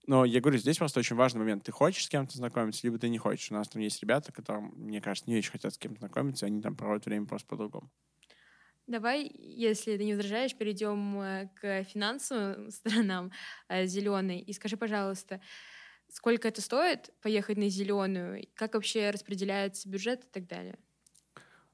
[0.07, 1.63] но я говорю, здесь просто очень важный момент.
[1.63, 3.51] Ты хочешь с кем-то знакомиться, либо ты не хочешь.
[3.51, 6.61] У нас там есть ребята, которые, мне кажется, не очень хотят с кем-то знакомиться, они
[6.61, 7.89] там проводят время просто по-другому.
[8.87, 13.31] Давай, если ты не возражаешь, перейдем э, к финансовым сторонам
[13.69, 14.39] э, зеленой.
[14.39, 15.39] И скажи, пожалуйста,
[16.09, 20.77] сколько это стоит поехать на зеленую, как вообще распределяется бюджет и так далее?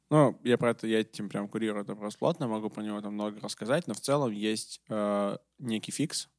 [0.10, 3.14] Ну, я про это, я этим прям курирую это просто плотно, могу про него там
[3.14, 6.30] много рассказать, но в целом есть э, некий фикс.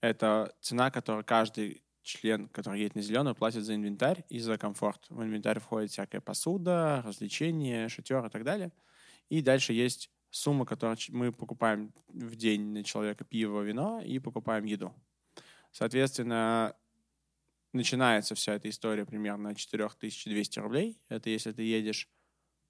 [0.00, 5.06] Это цена, которую каждый член, который едет на зеленую, платит за инвентарь и за комфорт.
[5.08, 8.70] В инвентарь входит всякая посуда, развлечения, шатер и так далее.
[9.30, 14.64] И дальше есть сумма, которую мы покупаем в день на человека пиво, вино и покупаем
[14.64, 14.94] еду.
[15.72, 16.76] Соответственно,
[17.72, 21.00] начинается вся эта история примерно на 4200 рублей.
[21.08, 22.08] Это если ты едешь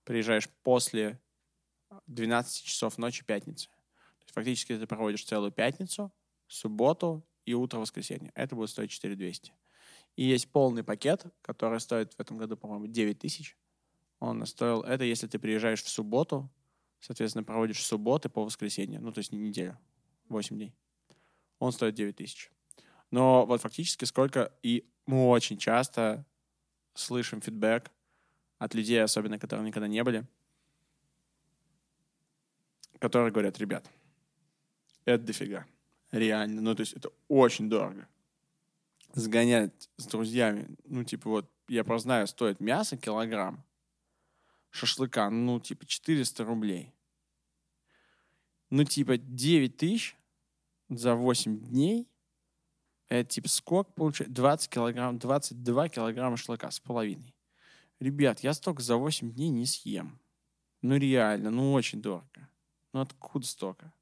[0.04, 1.20] приезжаешь после
[2.06, 3.68] 12 часов ночи пятницы.
[3.68, 6.12] То есть фактически ты проводишь целую пятницу,
[6.46, 8.32] субботу и утро воскресенья.
[8.34, 9.52] Это будет стоить 4200.
[10.16, 13.56] И есть полный пакет, который стоит в этом году, по-моему, 9 тысяч.
[14.20, 14.82] Он стоил...
[14.82, 16.50] Это если ты приезжаешь в субботу,
[17.00, 19.78] соответственно, проводишь субботы по воскресенье, ну, то есть неделю,
[20.28, 20.74] 8 дней.
[21.58, 22.50] Он стоит 9 тысяч.
[23.10, 24.52] Но вот фактически сколько...
[24.62, 26.24] И мы очень часто
[26.94, 27.90] слышим фидбэк
[28.58, 30.26] от людей, особенно которые никогда не были,
[32.98, 33.90] которые говорят, ребят,
[35.04, 35.66] это дофига.
[36.10, 36.62] Реально.
[36.62, 38.08] Ну, то есть это очень дорого.
[39.14, 43.64] Сгонять с друзьями, ну, типа вот, я просто знаю, стоит мясо килограмм,
[44.70, 46.92] шашлыка, ну, типа 400 рублей.
[48.70, 50.16] Ну, типа 9 тысяч
[50.88, 52.08] за 8 дней,
[53.08, 54.34] это типа сколько получается?
[54.34, 57.33] 20 килограмм, 22 килограмма шашлыка с половиной.
[58.04, 60.20] Ребят, я столько за 8 дней не съем.
[60.82, 62.50] Ну, реально, ну, очень дорого.
[62.92, 63.94] Ну, откуда столько?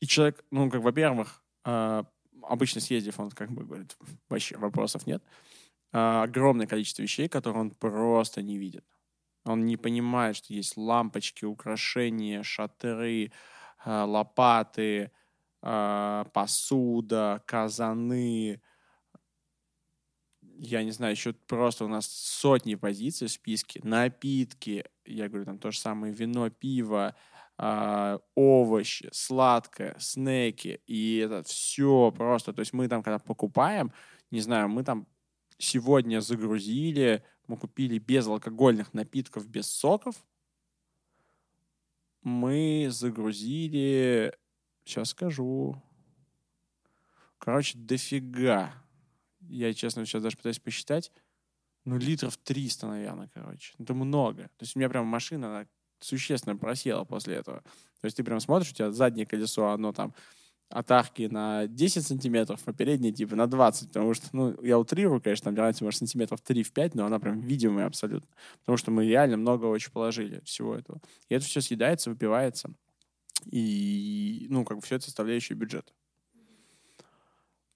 [0.00, 2.04] И человек, ну, как, во-первых, э,
[2.42, 3.96] обычно съездив, он как бы говорит,
[4.28, 5.24] вообще вопросов нет.
[5.92, 8.84] Э, огромное количество вещей, которые он просто не видит.
[9.44, 13.32] Он не понимает, что есть лампочки, украшения, шатры,
[13.86, 15.12] э, лопаты,
[15.62, 18.60] посуда, казаны.
[20.64, 23.80] Я не знаю, еще просто у нас сотни позиций в списке.
[23.82, 27.16] Напитки, я говорю, там то же самое вино, пиво,
[27.58, 32.52] э, овощи, сладкое, снеки, и это все просто.
[32.52, 33.92] То есть мы там, когда покупаем,
[34.30, 35.08] не знаю, мы там
[35.58, 40.14] сегодня загрузили, мы купили безалкогольных напитков без соков,
[42.22, 44.32] мы загрузили,
[44.84, 45.82] сейчас скажу,
[47.38, 48.74] короче, дофига.
[49.48, 51.12] Я, честно, сейчас даже пытаюсь посчитать,
[51.84, 53.74] ну, литров 300, наверное, короче.
[53.78, 54.44] Это много.
[54.44, 55.66] То есть у меня прям машина, она
[56.00, 57.62] существенно просела после этого.
[58.00, 60.14] То есть ты прям смотришь, у тебя заднее колесо, оно там
[60.68, 65.20] от арки на 10 сантиметров, а переднее типа на 20, потому что, ну, я утрирую,
[65.20, 68.28] конечно, там разница, может, сантиметров 3 в 5, но она прям видимая абсолютно,
[68.60, 71.00] потому что мы реально много очень положили всего этого.
[71.28, 72.72] И это все съедается, выпивается,
[73.50, 75.92] и, ну, как бы все это составляющее бюджет.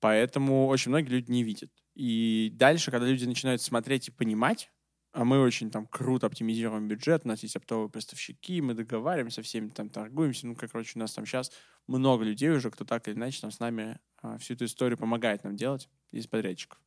[0.06, 1.68] Поэтому очень многие люди не видят.
[1.96, 4.70] И дальше, когда люди начинают смотреть и понимать,
[5.10, 9.68] а мы очень там круто оптимизируем бюджет, у нас есть оптовые поставщики, мы договариваемся, всеми
[9.70, 11.50] там торгуемся, ну, как, короче, у нас там сейчас
[11.88, 15.42] много людей уже, кто так или иначе там с нами а, всю эту историю помогает
[15.42, 16.78] нам делать из подрядчиков.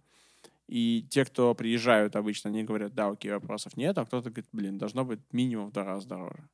[0.67, 4.77] И те, кто приезжают обычно, они говорят, да, окей, вопросов нет, а кто-то говорит, блин,
[4.77, 6.47] должно быть минимум в два раза дороже.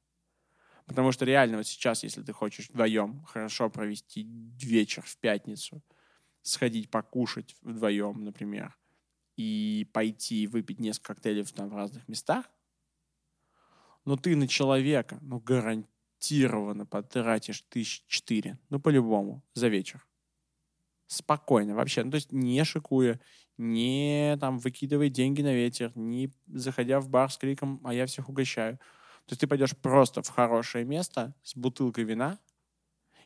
[0.87, 4.23] Потому что реально вот сейчас, если ты хочешь вдвоем хорошо провести
[4.59, 5.83] вечер в пятницу,
[6.45, 8.77] сходить покушать вдвоем, например,
[9.35, 12.45] и пойти выпить несколько коктейлей там, в разных местах,
[14.05, 20.05] но ты на человека, ну, гарантированно потратишь тысяч четыре, ну, по-любому, за вечер.
[21.07, 23.19] Спокойно вообще, ну, то есть не шикуя,
[23.57, 28.29] не там выкидывая деньги на ветер, не заходя в бар с криком «а я всех
[28.29, 28.77] угощаю».
[29.25, 32.37] То есть ты пойдешь просто в хорошее место с бутылкой вина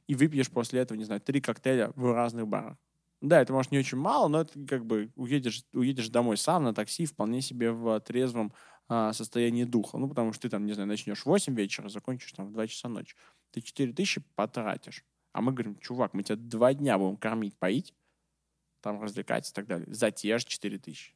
[0.07, 2.78] и выпьешь после этого, не знаю, три коктейля в разных барах.
[3.22, 6.74] Да, это может не очень мало, но это как бы уедешь, уедешь домой сам на
[6.74, 8.53] такси вполне себе в трезвом
[8.88, 9.97] а, состоянии духа.
[9.97, 12.67] Ну, потому что ты там, не знаю, начнешь в 8 вечера, закончишь там в 2
[12.67, 13.15] часа ночи.
[13.51, 15.03] Ты 4 тысячи потратишь.
[15.34, 17.93] А мы говорим, чувак, мы тебя два дня будем кормить, поить,
[18.82, 19.86] там развлекать и так далее.
[19.93, 21.13] За те же 4 тысячи.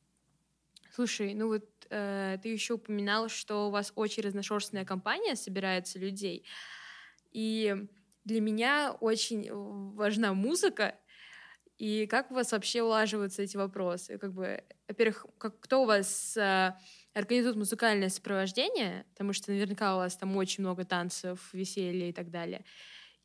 [0.92, 6.46] Слушай, ну вот э, ты еще упоминал, что у вас очень разношерстная компания собирается людей.
[7.32, 7.88] И
[8.26, 10.96] для меня очень важна музыка,
[11.78, 14.18] и как у вас вообще улаживаются эти вопросы?
[14.18, 16.74] Как бы, во-первых, как, кто у вас э,
[17.14, 22.30] организует музыкальное сопровождение, потому что наверняка у вас там очень много танцев, веселья и так
[22.30, 22.64] далее.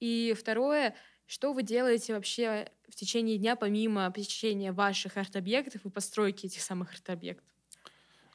[0.01, 0.97] И второе,
[1.27, 6.93] что вы делаете вообще в течение дня, помимо посещения ваших арт-объектов и постройки этих самых
[6.95, 7.45] арт-объектов?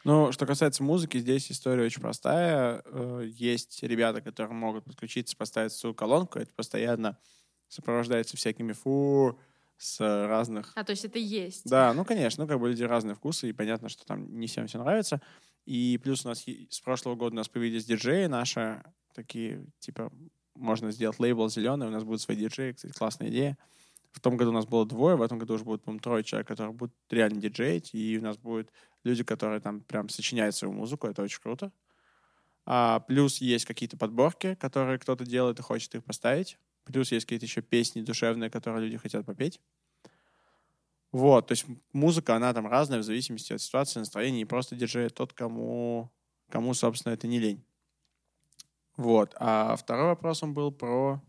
[0.04, 2.82] Ну, что касается музыки, здесь история очень простая.
[2.86, 6.40] Э, есть ребята, которые могут подключиться, поставить свою колонку.
[6.40, 7.18] Это постоянно
[7.70, 9.40] сопровождается всякими фу,
[9.78, 10.72] с разных...
[10.76, 11.70] А, то есть это есть?
[11.70, 14.68] Да, ну, конечно, ну, как бы люди разные вкусы, и понятно, что там не всем
[14.68, 15.22] все нравится.
[15.66, 20.12] И плюс у нас с прошлого года у нас появились диджеи наши, такие, типа,
[20.56, 23.58] можно сделать лейбл зеленый, у нас будут свои диджеи, кстати, классная идея.
[24.12, 26.48] В том году у нас было двое, в этом году уже будет, по трое человек,
[26.48, 28.72] которые будут реально диджеить, и у нас будут
[29.04, 31.72] люди, которые там прям сочиняют свою музыку, это очень круто.
[32.66, 36.58] А, плюс есть какие-то подборки, которые кто-то делает и хочет их поставить.
[36.86, 39.60] Плюс есть какие-то еще песни душевные, которые люди хотят попеть.
[41.12, 45.10] Вот, то есть музыка, она там разная в зависимости от ситуации, настроения, и просто диджей
[45.10, 46.12] тот, кому,
[46.50, 47.64] кому, собственно, это не лень.
[48.98, 49.36] Вот.
[49.40, 51.22] А второй вопрос он был про...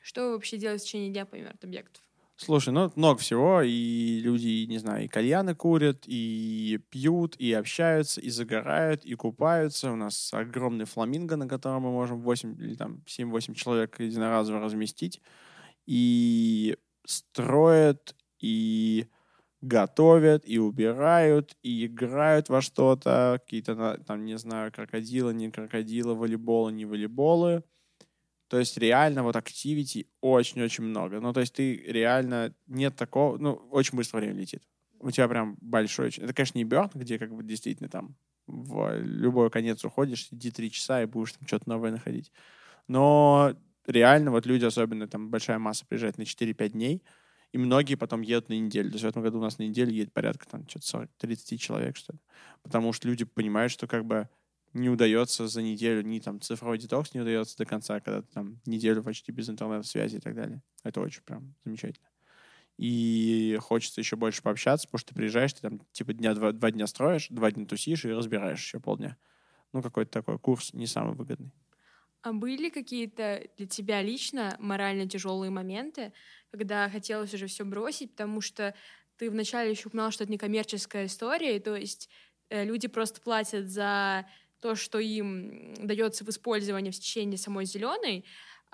[0.00, 2.02] Что вы вообще делаете в течение дня помимо арт-объектов?
[2.44, 8.20] Слушай, ну много всего, и люди, не знаю, и кальяны курят, и пьют, и общаются,
[8.20, 9.92] и загорают, и купаются.
[9.92, 15.20] У нас огромный фламинго, на котором мы можем 8 или там 7-8 человек единоразово разместить.
[15.86, 16.76] И
[17.06, 19.06] строят, и
[19.60, 26.72] готовят, и убирают, и играют во что-то, какие-то, там, не знаю, крокодилы, не крокодилы, волейболы,
[26.72, 27.64] не волейболы.
[28.52, 31.20] То есть реально вот активити очень-очень много.
[31.20, 33.38] Ну, то есть ты реально нет такого...
[33.38, 34.62] Ну, очень быстро время летит.
[35.00, 36.10] У тебя прям большой...
[36.10, 38.14] Это, конечно, не Бёрн, где как бы действительно там
[38.46, 42.30] в любой конец уходишь, сиди три часа и будешь там что-то новое находить.
[42.88, 47.02] Но реально вот люди, особенно там большая масса приезжает на 4-5 дней,
[47.52, 48.90] и многие потом едут на неделю.
[48.90, 51.96] То есть в этом году у нас на неделю едет порядка там что-то 30 человек,
[51.96, 52.18] что ли.
[52.62, 54.28] Потому что люди понимают, что как бы
[54.74, 58.60] не удается за неделю, ни там цифровой детокс не удается до конца, когда ты там
[58.66, 60.62] неделю почти без интернет-связи и так далее.
[60.82, 62.08] Это очень прям замечательно.
[62.78, 66.70] И хочется еще больше пообщаться, потому что ты приезжаешь, ты там типа дня два, два
[66.70, 69.16] дня строишь, два дня тусишь и разбираешь еще полдня.
[69.72, 71.52] Ну, какой-то такой курс не самый выгодный.
[72.22, 76.12] А были какие-то для тебя лично морально тяжелые моменты,
[76.50, 78.74] когда хотелось уже все бросить, потому что
[79.16, 82.08] ты вначале еще упоминал, что это не коммерческая история, то есть
[82.48, 84.26] э, люди просто платят за
[84.62, 88.24] то, что им дается в использовании в течение самой зеленой,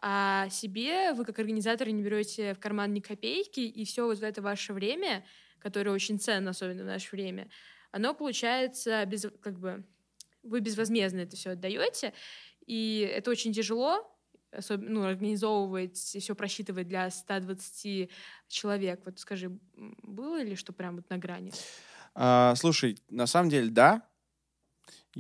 [0.01, 4.43] а себе вы как организаторы не берете в карман ни копейки, и все вот это
[4.43, 5.25] ваше время,
[5.59, 7.49] которое очень ценно, особенно в наше время,
[7.91, 9.85] оно получается без, как бы
[10.43, 12.13] вы безвозмездно это все отдаете,
[12.67, 14.15] и это очень тяжело,
[14.53, 18.11] особенно, ну, организовывать и все просчитывать для 120
[18.47, 19.01] человек.
[19.05, 21.53] Вот скажи, было ли что прям вот на грани?
[22.15, 24.07] А, слушай, на самом деле, да,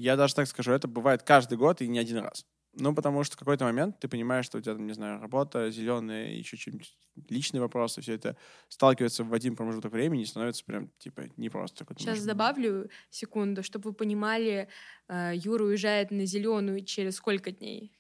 [0.01, 2.46] я даже так скажу, это бывает каждый год и не один раз.
[2.74, 5.70] Ну, потому что в какой-то момент ты понимаешь, что у тебя, там, не знаю, работа,
[5.70, 6.96] зеленая, еще что-нибудь,
[7.28, 8.36] личные вопросы, все это
[8.68, 11.84] сталкивается в один промежуток времени и становится прям, типа, непросто.
[11.96, 14.68] Сейчас добавлю секунду, чтобы вы понимали,
[15.09, 17.99] э, Юра уезжает на зеленую через сколько дней?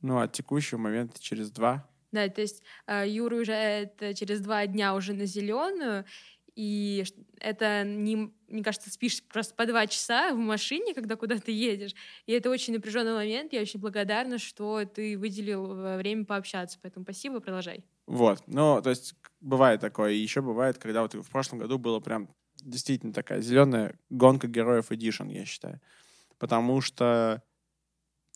[0.00, 1.88] Ну, от текущего момента через два.
[2.10, 6.04] Да, то есть э, Юра уезжает э, через два дня уже на зеленую,
[6.56, 7.04] и
[7.38, 11.94] это не, мне кажется, спишь просто по два часа в машине, когда куда ты едешь,
[12.24, 17.40] и это очень напряженный момент, я очень благодарна, что ты выделил время пообщаться, поэтому спасибо,
[17.40, 17.84] продолжай.
[18.06, 22.00] Вот, ну, то есть бывает такое, и еще бывает, когда вот в прошлом году было
[22.00, 25.80] прям действительно такая зеленая гонка героев Edition, я считаю,
[26.38, 27.42] потому что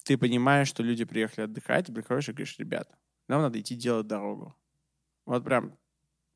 [0.05, 2.99] ты понимаешь, что люди приехали отдыхать, ты приходишь и говоришь, ребята,
[3.29, 4.55] нам надо идти делать дорогу.
[5.25, 5.79] Вот прям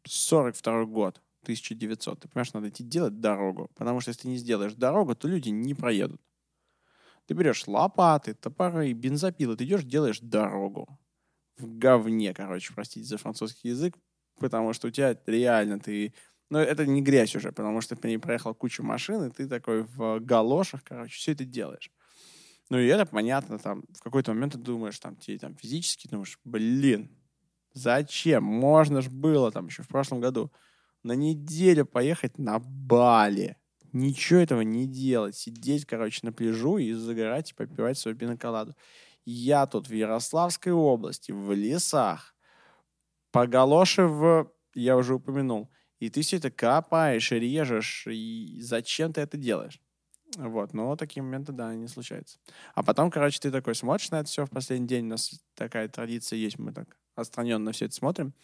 [0.04, 1.20] 42 год.
[1.44, 2.20] 1900.
[2.20, 3.70] Ты понимаешь, надо идти делать дорогу.
[3.76, 6.20] Потому что если ты не сделаешь дорогу, то люди не проедут.
[7.26, 10.98] Ты берешь лопаты, топоры, бензопилы, ты идешь, делаешь дорогу.
[11.56, 13.96] В говне, короче, простите за французский язык,
[14.38, 16.12] потому что у тебя реально ты...
[16.50, 19.84] Ну, это не грязь уже, потому что по ней проехал кучу машин, и ты такой
[19.84, 21.90] в галошах, короче, все это делаешь.
[22.70, 26.38] Ну, и это понятно, там, в какой-то момент ты думаешь, там, тебе там физически думаешь,
[26.44, 27.10] блин,
[27.72, 28.44] зачем?
[28.44, 30.52] Можно ж было там еще в прошлом году
[31.04, 33.56] на неделю поехать на Бали.
[33.92, 35.36] Ничего этого не делать.
[35.36, 38.74] Сидеть, короче, на пляжу и загорать и попивать свою пиноколаду.
[39.24, 42.34] Я тут в Ярославской области, в лесах,
[43.30, 44.50] по галоше в...
[44.74, 45.70] Я уже упомянул.
[46.00, 48.06] И ты все это копаешь, режешь.
[48.06, 49.80] И зачем ты это делаешь?
[50.36, 52.38] Вот, но такие моменты, да, не случаются.
[52.74, 55.06] А потом, короче, ты такой смотришь на это все в последний день.
[55.06, 58.34] У нас такая традиция есть, мы так отстраненно все это смотрим.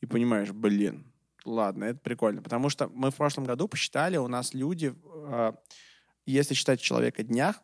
[0.00, 1.11] И понимаешь, блин,
[1.44, 2.42] ладно, это прикольно.
[2.42, 5.52] Потому что мы в прошлом году посчитали, у нас люди, э,
[6.26, 7.62] если считать человека днях,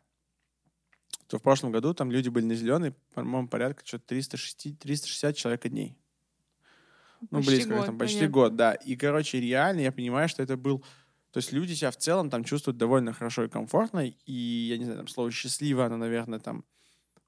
[1.26, 5.68] то в прошлом году там люди были на зеленой, по-моему, порядка что-то 360, 360 человека
[5.68, 5.96] дней.
[7.30, 8.34] Ну, почти близко, год, там, почти понятно.
[8.34, 8.74] год, да.
[8.74, 10.84] И, короче, реально я понимаю, что это был...
[11.30, 14.84] То есть люди себя в целом там чувствуют довольно хорошо и комфортно, и, я не
[14.84, 16.64] знаю, там слово «счастливо», оно, наверное, там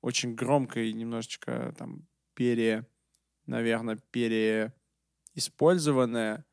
[0.01, 2.87] очень громко и немножечко там пере...
[3.47, 4.73] Наверное, пере
[5.41, 6.45] использованное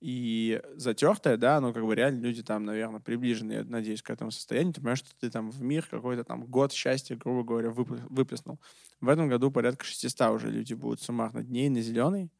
[0.00, 4.32] и затертое, да, но как бы реально люди там, наверное, приближены, я надеюсь, к этому
[4.32, 4.74] состоянию.
[4.74, 8.60] Ты понимаешь, что ты там в мир какой-то там год счастья, грубо говоря, выплеснул.
[9.00, 12.30] В этом году порядка 600 уже люди будут суммарно дней на зеленый,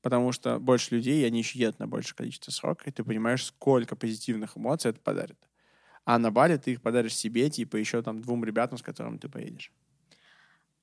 [0.00, 3.44] потому что больше людей, и они еще едут на большее количество срока, и ты понимаешь,
[3.44, 5.38] сколько позитивных эмоций это подарит.
[6.06, 9.28] А на Бали ты их подаришь себе, типа, еще там двум ребятам, с которыми ты
[9.28, 9.70] поедешь.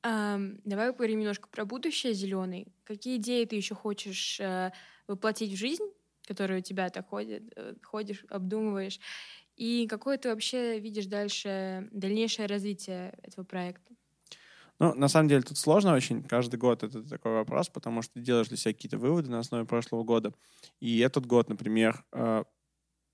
[0.06, 2.68] Um, давай поговорим немножко про будущее зеленый.
[2.84, 4.72] Какие идеи ты еще хочешь uh,
[5.08, 5.86] воплотить в жизнь,
[6.28, 8.99] которые у тебя так ходят, uh, ходишь, обдумываешь?
[9.56, 13.93] И какое ты вообще видишь дальше, дальнейшее развитие этого проекта?
[14.80, 16.24] Ну, на самом деле, тут сложно очень.
[16.24, 19.66] Каждый год это такой вопрос, потому что ты делаешь для себя какие-то выводы на основе
[19.66, 20.34] прошлого года.
[20.82, 22.45] И этот год, например, uh,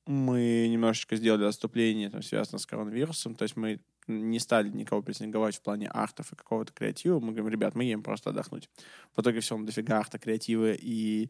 [0.09, 3.35] мы немножечко сделали отступление, там, связанное с коронавирусом.
[3.35, 7.19] То есть мы не стали никого прессинговать в плане артов и какого-то креатива.
[7.19, 8.71] Мы говорим, ребят, мы едем просто отдохнуть.
[9.15, 11.29] В итоге все, дофига арта, креатива и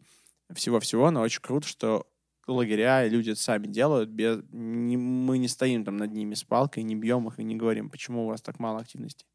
[0.54, 2.06] всего-всего, но очень круто, что
[2.46, 4.08] лагеря, и люди это сами делают.
[4.08, 7.56] Без, не, мы не стоим там над ними с палкой, не бьем их и не
[7.56, 9.26] говорим, почему у вас так мало активности.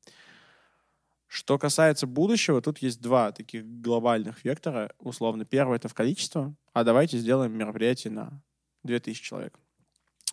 [1.27, 4.91] Что касается будущего, тут есть два таких глобальных вектора.
[4.97, 8.41] Условно, первый— это в количество, а давайте сделаем мероприятие на
[8.87, 9.59] 2000 человек.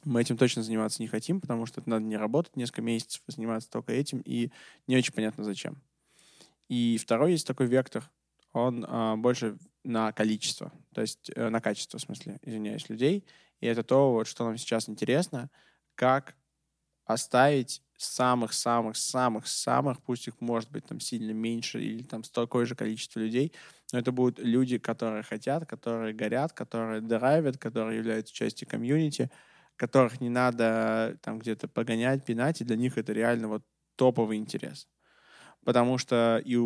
[0.04, 3.32] Мы этим точно заниматься не хотим, потому что это надо не работать несколько месяцев, а
[3.32, 4.50] заниматься только этим, и
[4.86, 5.80] не очень понятно зачем.
[6.68, 8.10] И второй есть такой вектор,
[8.52, 13.24] он а, больше на количество, то есть э, на качество, в смысле, извиняюсь, людей.
[13.60, 15.50] И это то, вот, что нам сейчас интересно,
[15.94, 16.36] как
[17.04, 23.52] оставить самых-самых-самых-самых, пусть их может быть там сильно меньше или там такое же количество людей,
[23.92, 29.30] но это будут люди, которые хотят, которые горят, которые драйвят, которые являются частью комьюнити,
[29.76, 33.64] которых не надо там где-то погонять, пинать, и для них это реально вот
[33.96, 34.88] топовый интерес.
[35.64, 36.58] Потому что и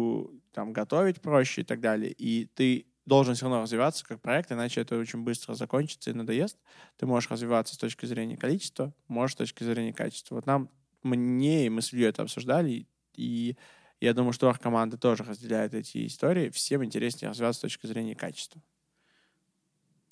[0.53, 4.81] там готовить проще и так далее, и ты должен все равно развиваться как проект, иначе
[4.81, 6.59] это очень быстро закончится и надоест.
[6.97, 10.35] Ты можешь развиваться с точки зрения количества, можешь с точки зрения качества.
[10.37, 10.71] Вот нам,
[11.03, 13.57] мне и мы с Ильей это обсуждали, и
[14.01, 16.51] я думаю, что команда тоже разделяет эти истории.
[16.51, 18.63] Всем интереснее развиваться с точки зрения качества.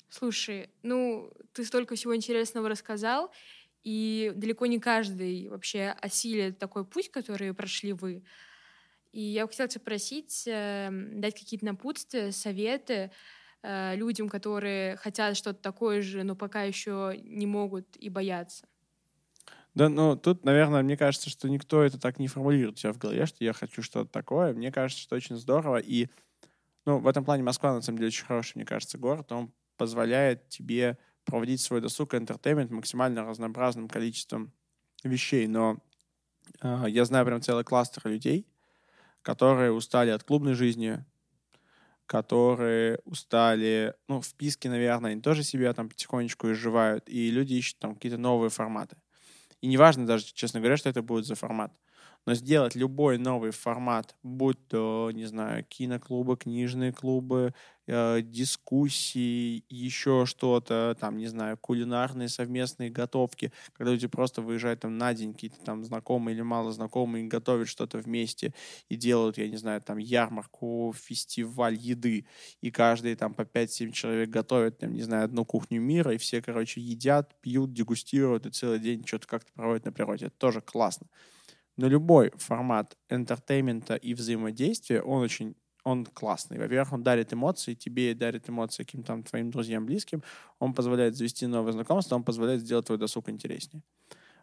[0.09, 3.31] Слушай, ну, ты столько всего интересного рассказал,
[3.83, 8.23] и далеко не каждый вообще осилит такой путь, который прошли вы.
[9.11, 13.11] И я хотела тебя спросить, э, дать какие-то напутствия, советы
[13.63, 18.67] э, людям, которые хотят что-то такое же, но пока еще не могут и боятся.
[19.75, 22.97] Да, ну тут, наверное, мне кажется, что никто это так не формулирует у себя в
[22.97, 24.53] голове, что я хочу что-то такое.
[24.53, 25.77] Мне кажется, что очень здорово.
[25.77, 26.07] И
[26.85, 29.31] ну, в этом плане Москва, на самом деле, очень хороший, мне кажется, город.
[29.33, 34.53] Он позволяет тебе проводить свой досуг и интертеймент максимально разнообразным количеством
[35.03, 35.47] вещей.
[35.47, 35.79] Но
[36.61, 38.47] э, я знаю прям целый кластер людей,
[39.23, 41.03] которые устали от клубной жизни,
[42.05, 47.79] которые устали, ну, в писке, наверное, они тоже себя там потихонечку изживают, и люди ищут
[47.79, 48.95] там какие-то новые форматы.
[49.61, 51.71] И неважно даже, честно говоря, что это будет за формат.
[52.25, 57.53] Но сделать любой новый формат, будь то, не знаю, киноклубы, книжные клубы,
[57.87, 64.97] э, дискуссии, еще что-то, там, не знаю, кулинарные совместные готовки, когда люди просто выезжают там
[64.97, 68.53] на день, какие-то там знакомые или мало знакомые, готовят что-то вместе
[68.89, 72.25] и делают, я не знаю, там ярмарку, фестиваль еды,
[72.61, 76.41] и каждый там по 5-7 человек готовят, там, не знаю, одну кухню мира, и все,
[76.41, 80.25] короче, едят, пьют, дегустируют, и целый день что-то как-то проводят на природе.
[80.27, 81.07] Это тоже классно.
[81.77, 86.57] Но любой формат энтертеймента и взаимодействия, он очень он классный.
[86.57, 90.23] Во-первых, он дарит эмоции, тебе дарит эмоции каким-то твоим друзьям, близким.
[90.57, 93.83] Он позволяет завести новые знакомства, он позволяет сделать твой досуг интереснее.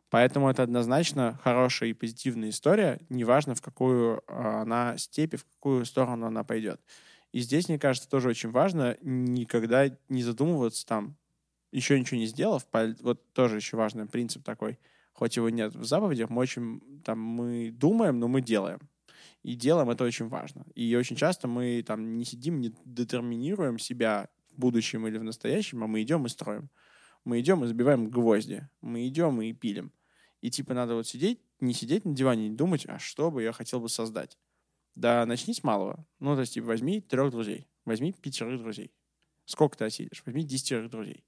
[0.09, 5.85] Поэтому это однозначно хорошая и позитивная история, неважно, в какую а, она степи, в какую
[5.85, 6.81] сторону она пойдет.
[7.33, 11.17] И здесь, мне кажется, тоже очень важно никогда не задумываться там,
[11.73, 12.67] еще ничего не сделав,
[13.01, 14.79] вот тоже еще важный принцип такой—
[15.13, 18.81] хоть его нет в заповедях, мы очень там мы думаем, но мы делаем.
[19.43, 20.65] И делаем это очень важно.
[20.75, 25.83] И очень часто мы там не сидим, не детерминируем себя в будущем или в настоящем,
[25.83, 26.71] а мы идем и строим.
[27.25, 28.69] Мы идем и забиваем гвозди.
[28.81, 29.93] Мы идем и пилим.
[30.41, 33.53] И типа надо вот сидеть, не сидеть на диване, не думать, а что бы я
[33.53, 34.39] хотел бы создать.
[34.95, 36.05] Да начни с малого.
[36.19, 37.67] Ну, то есть, типа, возьми трех друзей.
[37.85, 38.93] Возьми пятерых друзей.
[39.45, 40.23] Сколько ты осилишь?
[40.27, 41.25] Возьми десятерых друзей.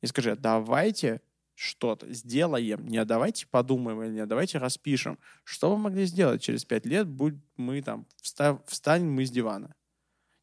[0.00, 1.20] И скажи, «А давайте
[1.54, 2.86] что-то сделаем.
[2.86, 5.18] Не давайте подумаем или не давайте распишем.
[5.44, 9.74] Что вы могли сделать через пять лет, будь мы там встав, встанем мы с дивана?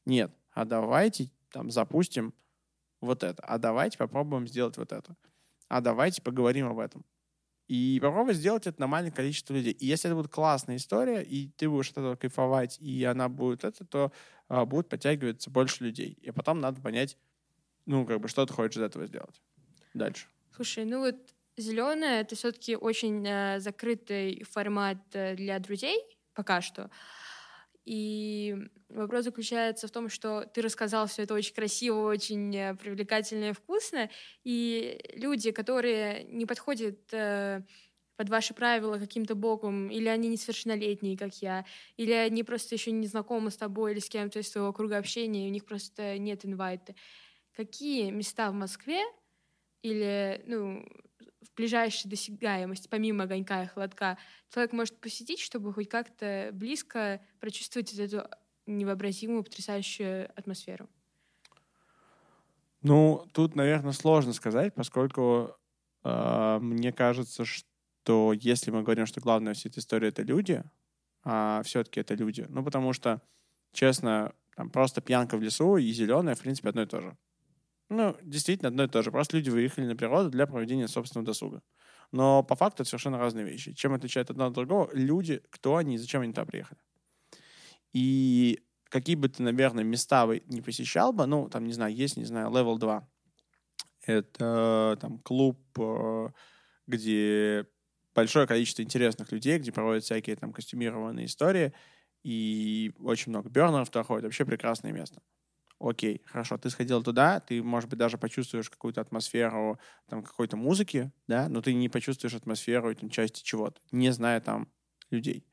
[0.06, 0.32] Нет.
[0.52, 2.34] А давайте там запустим
[3.02, 3.44] вот это.
[3.44, 5.16] А давайте попробуем сделать вот это.
[5.68, 7.06] А давайте поговорим об этом.
[7.68, 9.74] И попробуй сделать это на маленькое количество людей.
[9.74, 13.64] И если это будет классная история, и ты будешь от этого кайфовать, и она будет
[13.64, 14.12] это, то
[14.48, 16.18] а, будет подтягиваться больше людей.
[16.22, 17.16] И потом надо понять,
[17.86, 19.40] ну, как бы, что ты хочешь из этого сделать.
[19.94, 20.26] Дальше.
[20.60, 21.16] Слушай, ну вот
[21.56, 26.04] зеленая это все-таки очень э, закрытый формат э, для друзей
[26.34, 26.92] пока что.
[27.86, 28.58] И
[28.90, 33.54] вопрос заключается в том, что ты рассказал все это очень красиво, очень э, привлекательно и
[33.54, 34.10] вкусно.
[34.44, 37.62] И люди, которые не подходят э,
[38.18, 41.64] под ваши правила каким-то боком, или они несовершеннолетние, как я,
[41.96, 45.46] или они просто еще не знакомы с тобой или с кем-то из твоего круга общения,
[45.46, 46.96] и у них просто нет инвайта.
[47.56, 49.06] Какие места в Москве
[49.82, 50.86] или ну,
[51.42, 54.18] в ближайшей досягаемости, помимо огонька и холодка,
[54.54, 58.28] человек может посетить, чтобы хоть как-то близко прочувствовать эту
[58.66, 60.90] невообразимую, потрясающую атмосферу?
[62.82, 65.56] Ну, тут, наверное, сложно сказать, поскольку
[66.04, 70.64] э, мне кажется, что если мы говорим, что главное всей этой истории— это люди,
[71.24, 72.46] а все-таки это люди.
[72.48, 73.22] Ну, потому что,
[73.74, 77.18] честно, там просто пьянка в лесу и зеленая, в принципе, одно и то же.
[77.90, 79.12] Ну, действительно, одно и то же.
[79.12, 81.62] Просто люди выехали на природу для проведения собственного досуга.
[82.12, 83.74] Но по факту это совершенно разные вещи.
[83.74, 84.90] Чем отличает одно от другого?
[84.94, 86.80] Люди, кто они и зачем они туда приехали.
[87.94, 92.18] И какие бы ты, наверное, места вы не посещал бы, ну, там, не знаю, есть,
[92.18, 93.08] не знаю, Level 2.
[94.06, 96.30] Это там клуб, э,
[96.88, 97.68] где
[98.16, 101.74] большое количество интересных людей, где проводят всякие там костюмированные истории,
[102.24, 104.26] и очень много бернеров туда ходит.
[104.26, 105.22] Вообще прекрасное место.
[105.80, 111.12] Окей, хорошо, ты сходил туда, ты, может быть, даже почувствуешь какую-то атмосферу там какой-то музыки,
[111.28, 114.68] да, но ты не почувствуешь атмосферу там, части чего-то, не зная там
[115.10, 115.46] людей.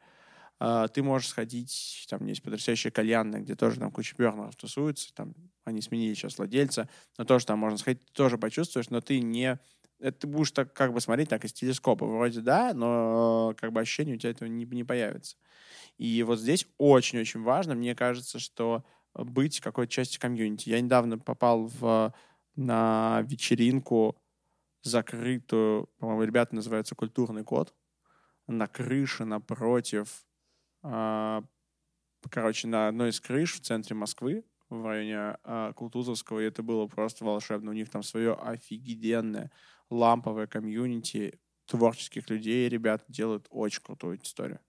[0.59, 5.35] Uh, ты можешь сходить, там есть потрясающая кальянная, где тоже там куча бернеров тусуются, там
[5.65, 9.61] они сменили сейчас владельца, но тоже там можно сходить, ты тоже почувствуешь, но ты не...
[9.99, 13.81] Это ты будешь так как бы смотреть так из телескопа, вроде да, но как бы
[13.81, 15.37] ощущение у тебя этого не, не появится.
[15.99, 18.85] И вот здесь очень-очень важно, мне кажется, что
[19.17, 20.69] быть какой-то частью комьюнити.
[20.69, 22.13] Я недавно попал в,
[22.55, 24.17] на вечеринку
[24.83, 27.75] закрытую, по-моему, ребята называются «Культурный код»,
[28.47, 30.25] на крыше напротив,
[30.85, 31.43] э,
[32.31, 37.25] короче, на одной из крыш в центре Москвы, в районе э, и это было просто
[37.25, 37.71] волшебно.
[37.71, 39.51] У них там свое офигенное
[39.91, 44.61] ламповое комьюнити творческих людей, ребята делают очень крутую историю.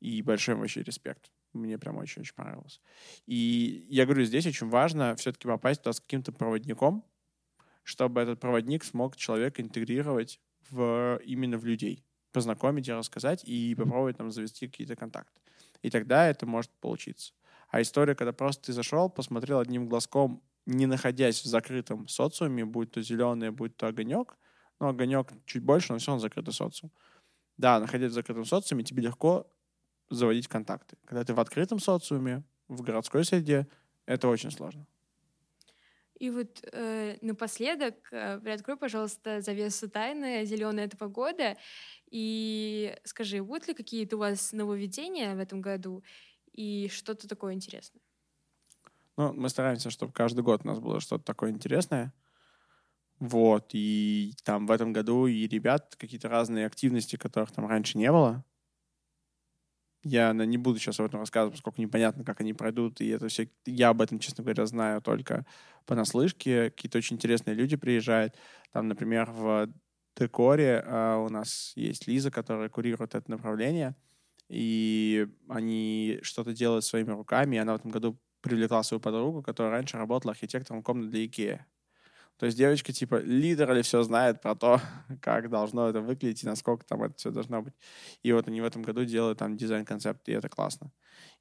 [0.00, 1.30] И большой вообще респект.
[1.54, 2.80] Мне прям очень-очень понравилось.
[3.26, 7.04] И я говорю, здесь очень важно все-таки попасть туда с каким-то проводником,
[7.84, 10.40] чтобы этот проводник смог человека интегрировать
[10.70, 15.40] в, именно в людей, познакомить и рассказать, и попробовать там завести какие-то контакты.
[15.82, 17.34] И тогда это может получиться.
[17.68, 22.90] А история, когда просто ты зашел, посмотрел одним глазком, не находясь в закрытом социуме, будь
[22.92, 24.38] то зеленый, будь то огонек,
[24.80, 26.90] ну, огонек чуть больше, но все равно закрытый социум.
[27.56, 29.46] Да, находясь в закрытом социуме, тебе легко
[30.16, 30.96] заводить контакты.
[31.04, 33.66] Когда ты в открытом социуме, в городской среде,
[34.06, 34.86] это очень сложно.
[36.18, 41.56] И вот э, напоследок э, приоткрой, пожалуйста, завесу тайны зеленой этого года
[42.10, 46.04] и скажи, будут ли какие-то у вас нововведения в этом году
[46.52, 48.00] и что-то такое интересное?
[49.16, 52.12] Ну, мы стараемся, чтобы каждый год у нас было что-то такое интересное.
[53.18, 58.10] Вот, и там в этом году и ребят какие-то разные активности, которых там раньше не
[58.10, 58.44] было.
[60.04, 63.48] Я не буду сейчас об этом рассказывать, поскольку непонятно, как они пройдут, и это все...
[63.64, 65.46] Я об этом, честно говоря, знаю только
[65.86, 66.70] понаслышке.
[66.70, 68.36] Какие-то очень интересные люди приезжают.
[68.72, 69.68] Там, например, в
[70.16, 73.96] декоре uh, у нас есть Лиза, которая курирует это направление,
[74.48, 79.72] и они что-то делают своими руками, и она в этом году привлекла свою подругу, которая
[79.72, 81.64] раньше работала архитектором комнат для Икеи.
[82.38, 84.80] То есть девочка типа лидер или все знает про то,
[85.22, 87.74] как должно это выглядеть и насколько там это все должно быть.
[88.22, 90.90] И вот они в этом году делают там дизайн-концепт, и это классно.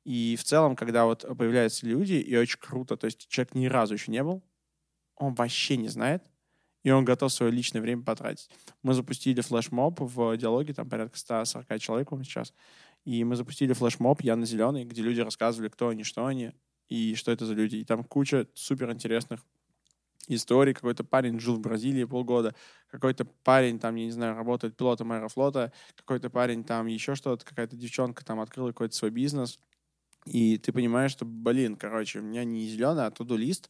[0.04, 3.94] И в целом, когда вот появляются люди, и очень круто, то есть человек ни разу
[3.94, 4.44] еще не был,
[5.16, 6.24] он вообще не знает,
[6.84, 8.50] и он готов свое личное время потратить.
[8.84, 12.54] Мы запустили флешмоб в диалоге, там порядка 140 человек у сейчас,
[13.06, 16.52] и мы запустили флешмоб «Я на зеленый», где люди рассказывали, кто они, что они,
[16.90, 17.78] и что это за люди.
[17.78, 19.42] И там куча супер интересных
[20.28, 20.74] истории.
[20.74, 22.56] Какой-то парень жил в Бразилии полгода,
[22.88, 27.76] какой-то парень там, я не знаю, работает пилотом аэрофлота, какой-то парень там еще что-то, какая-то
[27.76, 29.60] девчонка там открыла какой-то свой бизнес.
[30.26, 33.70] И ты понимаешь, что, блин, короче, у меня не зеленый, а туду лист,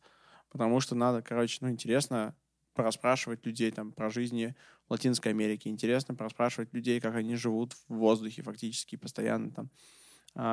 [0.51, 2.35] потому что надо, короче, ну, интересно
[2.73, 4.55] проспрашивать людей там про жизни
[4.87, 9.69] в Латинской Америке, интересно проспрашивать людей, как они живут в воздухе фактически постоянно там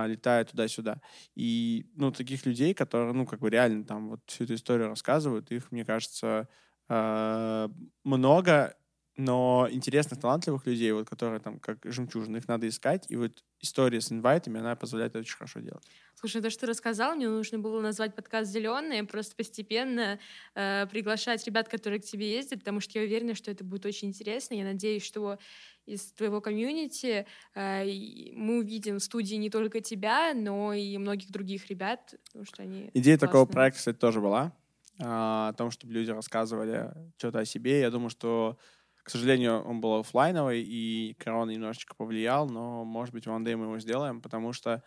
[0.06, 1.00] летая туда-сюда.
[1.34, 5.50] И, ну, таких людей, которые, ну, как бы реально там вот всю эту историю рассказывают,
[5.50, 6.48] их, мне кажется,
[6.88, 7.70] а,
[8.04, 8.76] много,
[9.16, 14.00] но интересных, талантливых людей, вот, которые там как жемчужины, их надо искать, и вот история
[14.00, 15.84] с инвайтами, она позволяет это очень хорошо делать.
[16.14, 20.18] Слушай, то, что ты рассказал, мне нужно было назвать подкаст «Зеленые», просто постепенно
[20.54, 24.08] э, приглашать ребят, которые к тебе ездят, потому что я уверена, что это будет очень
[24.08, 24.54] интересно.
[24.54, 25.38] Я надеюсь, что
[25.87, 27.84] из твоего комьюнити э,
[28.34, 32.91] мы увидим в студии не только тебя, но и многих других ребят, потому что они
[32.95, 33.18] Идея классные.
[33.18, 34.53] такого проекта, кстати, тоже была.
[35.00, 37.80] Э, о том, чтобы люди рассказывали что-то о себе.
[37.80, 38.58] Я думаю, что
[39.11, 43.57] к сожалению, он был офлайновый, и корона немножечко повлиял, но, может быть, в One Day
[43.57, 44.84] мы его сделаем, потому что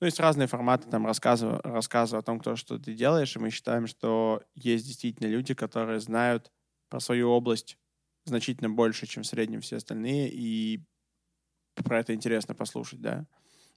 [0.00, 3.50] ну, есть разные форматы там рассказа, рассказа о том, кто что ты делаешь, и мы
[3.50, 6.52] считаем, что есть действительно люди, которые знают
[6.90, 7.78] про свою область
[8.26, 10.84] значительно больше, чем в среднем все остальные, и
[11.84, 13.26] про это интересно послушать, да.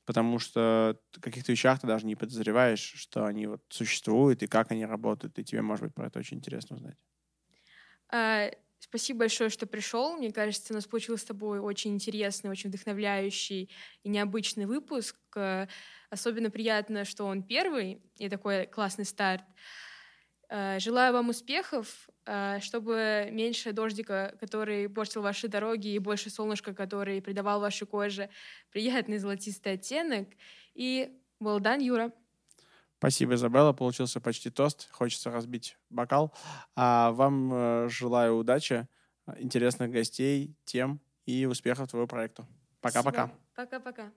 [0.06, 4.72] Потому что в каких-то вещах ты даже не подозреваешь, что они вот существуют и как
[4.72, 6.98] они работают, и тебе, может быть, про это очень интересно узнать.
[8.89, 10.15] Спасибо большое, что пришел.
[10.18, 13.69] Мне кажется, у нас получился с тобой очень интересный, очень вдохновляющий
[14.03, 15.18] и необычный выпуск.
[16.09, 19.43] Особенно приятно, что он первый и такой классный старт.
[20.49, 26.73] Э, желаю вам успехов, э, чтобы меньше дождика, который портил ваши дороги, и больше солнышка,
[26.73, 28.30] который придавал вашей коже
[28.72, 30.30] приятный золотистый оттенок.
[30.73, 31.11] И
[31.41, 32.14] well done, Юра.
[32.98, 33.74] Спасибо, Изабелла.
[33.74, 34.90] Получился почти тост.
[34.91, 36.34] Хочется разбить бокал.
[36.76, 38.88] А вам э, желаю удачи,
[39.38, 42.48] интересных гостей, тем и успехов твоему проекту.
[42.82, 43.32] Пока-пока.
[43.56, 44.11] Пока-пока.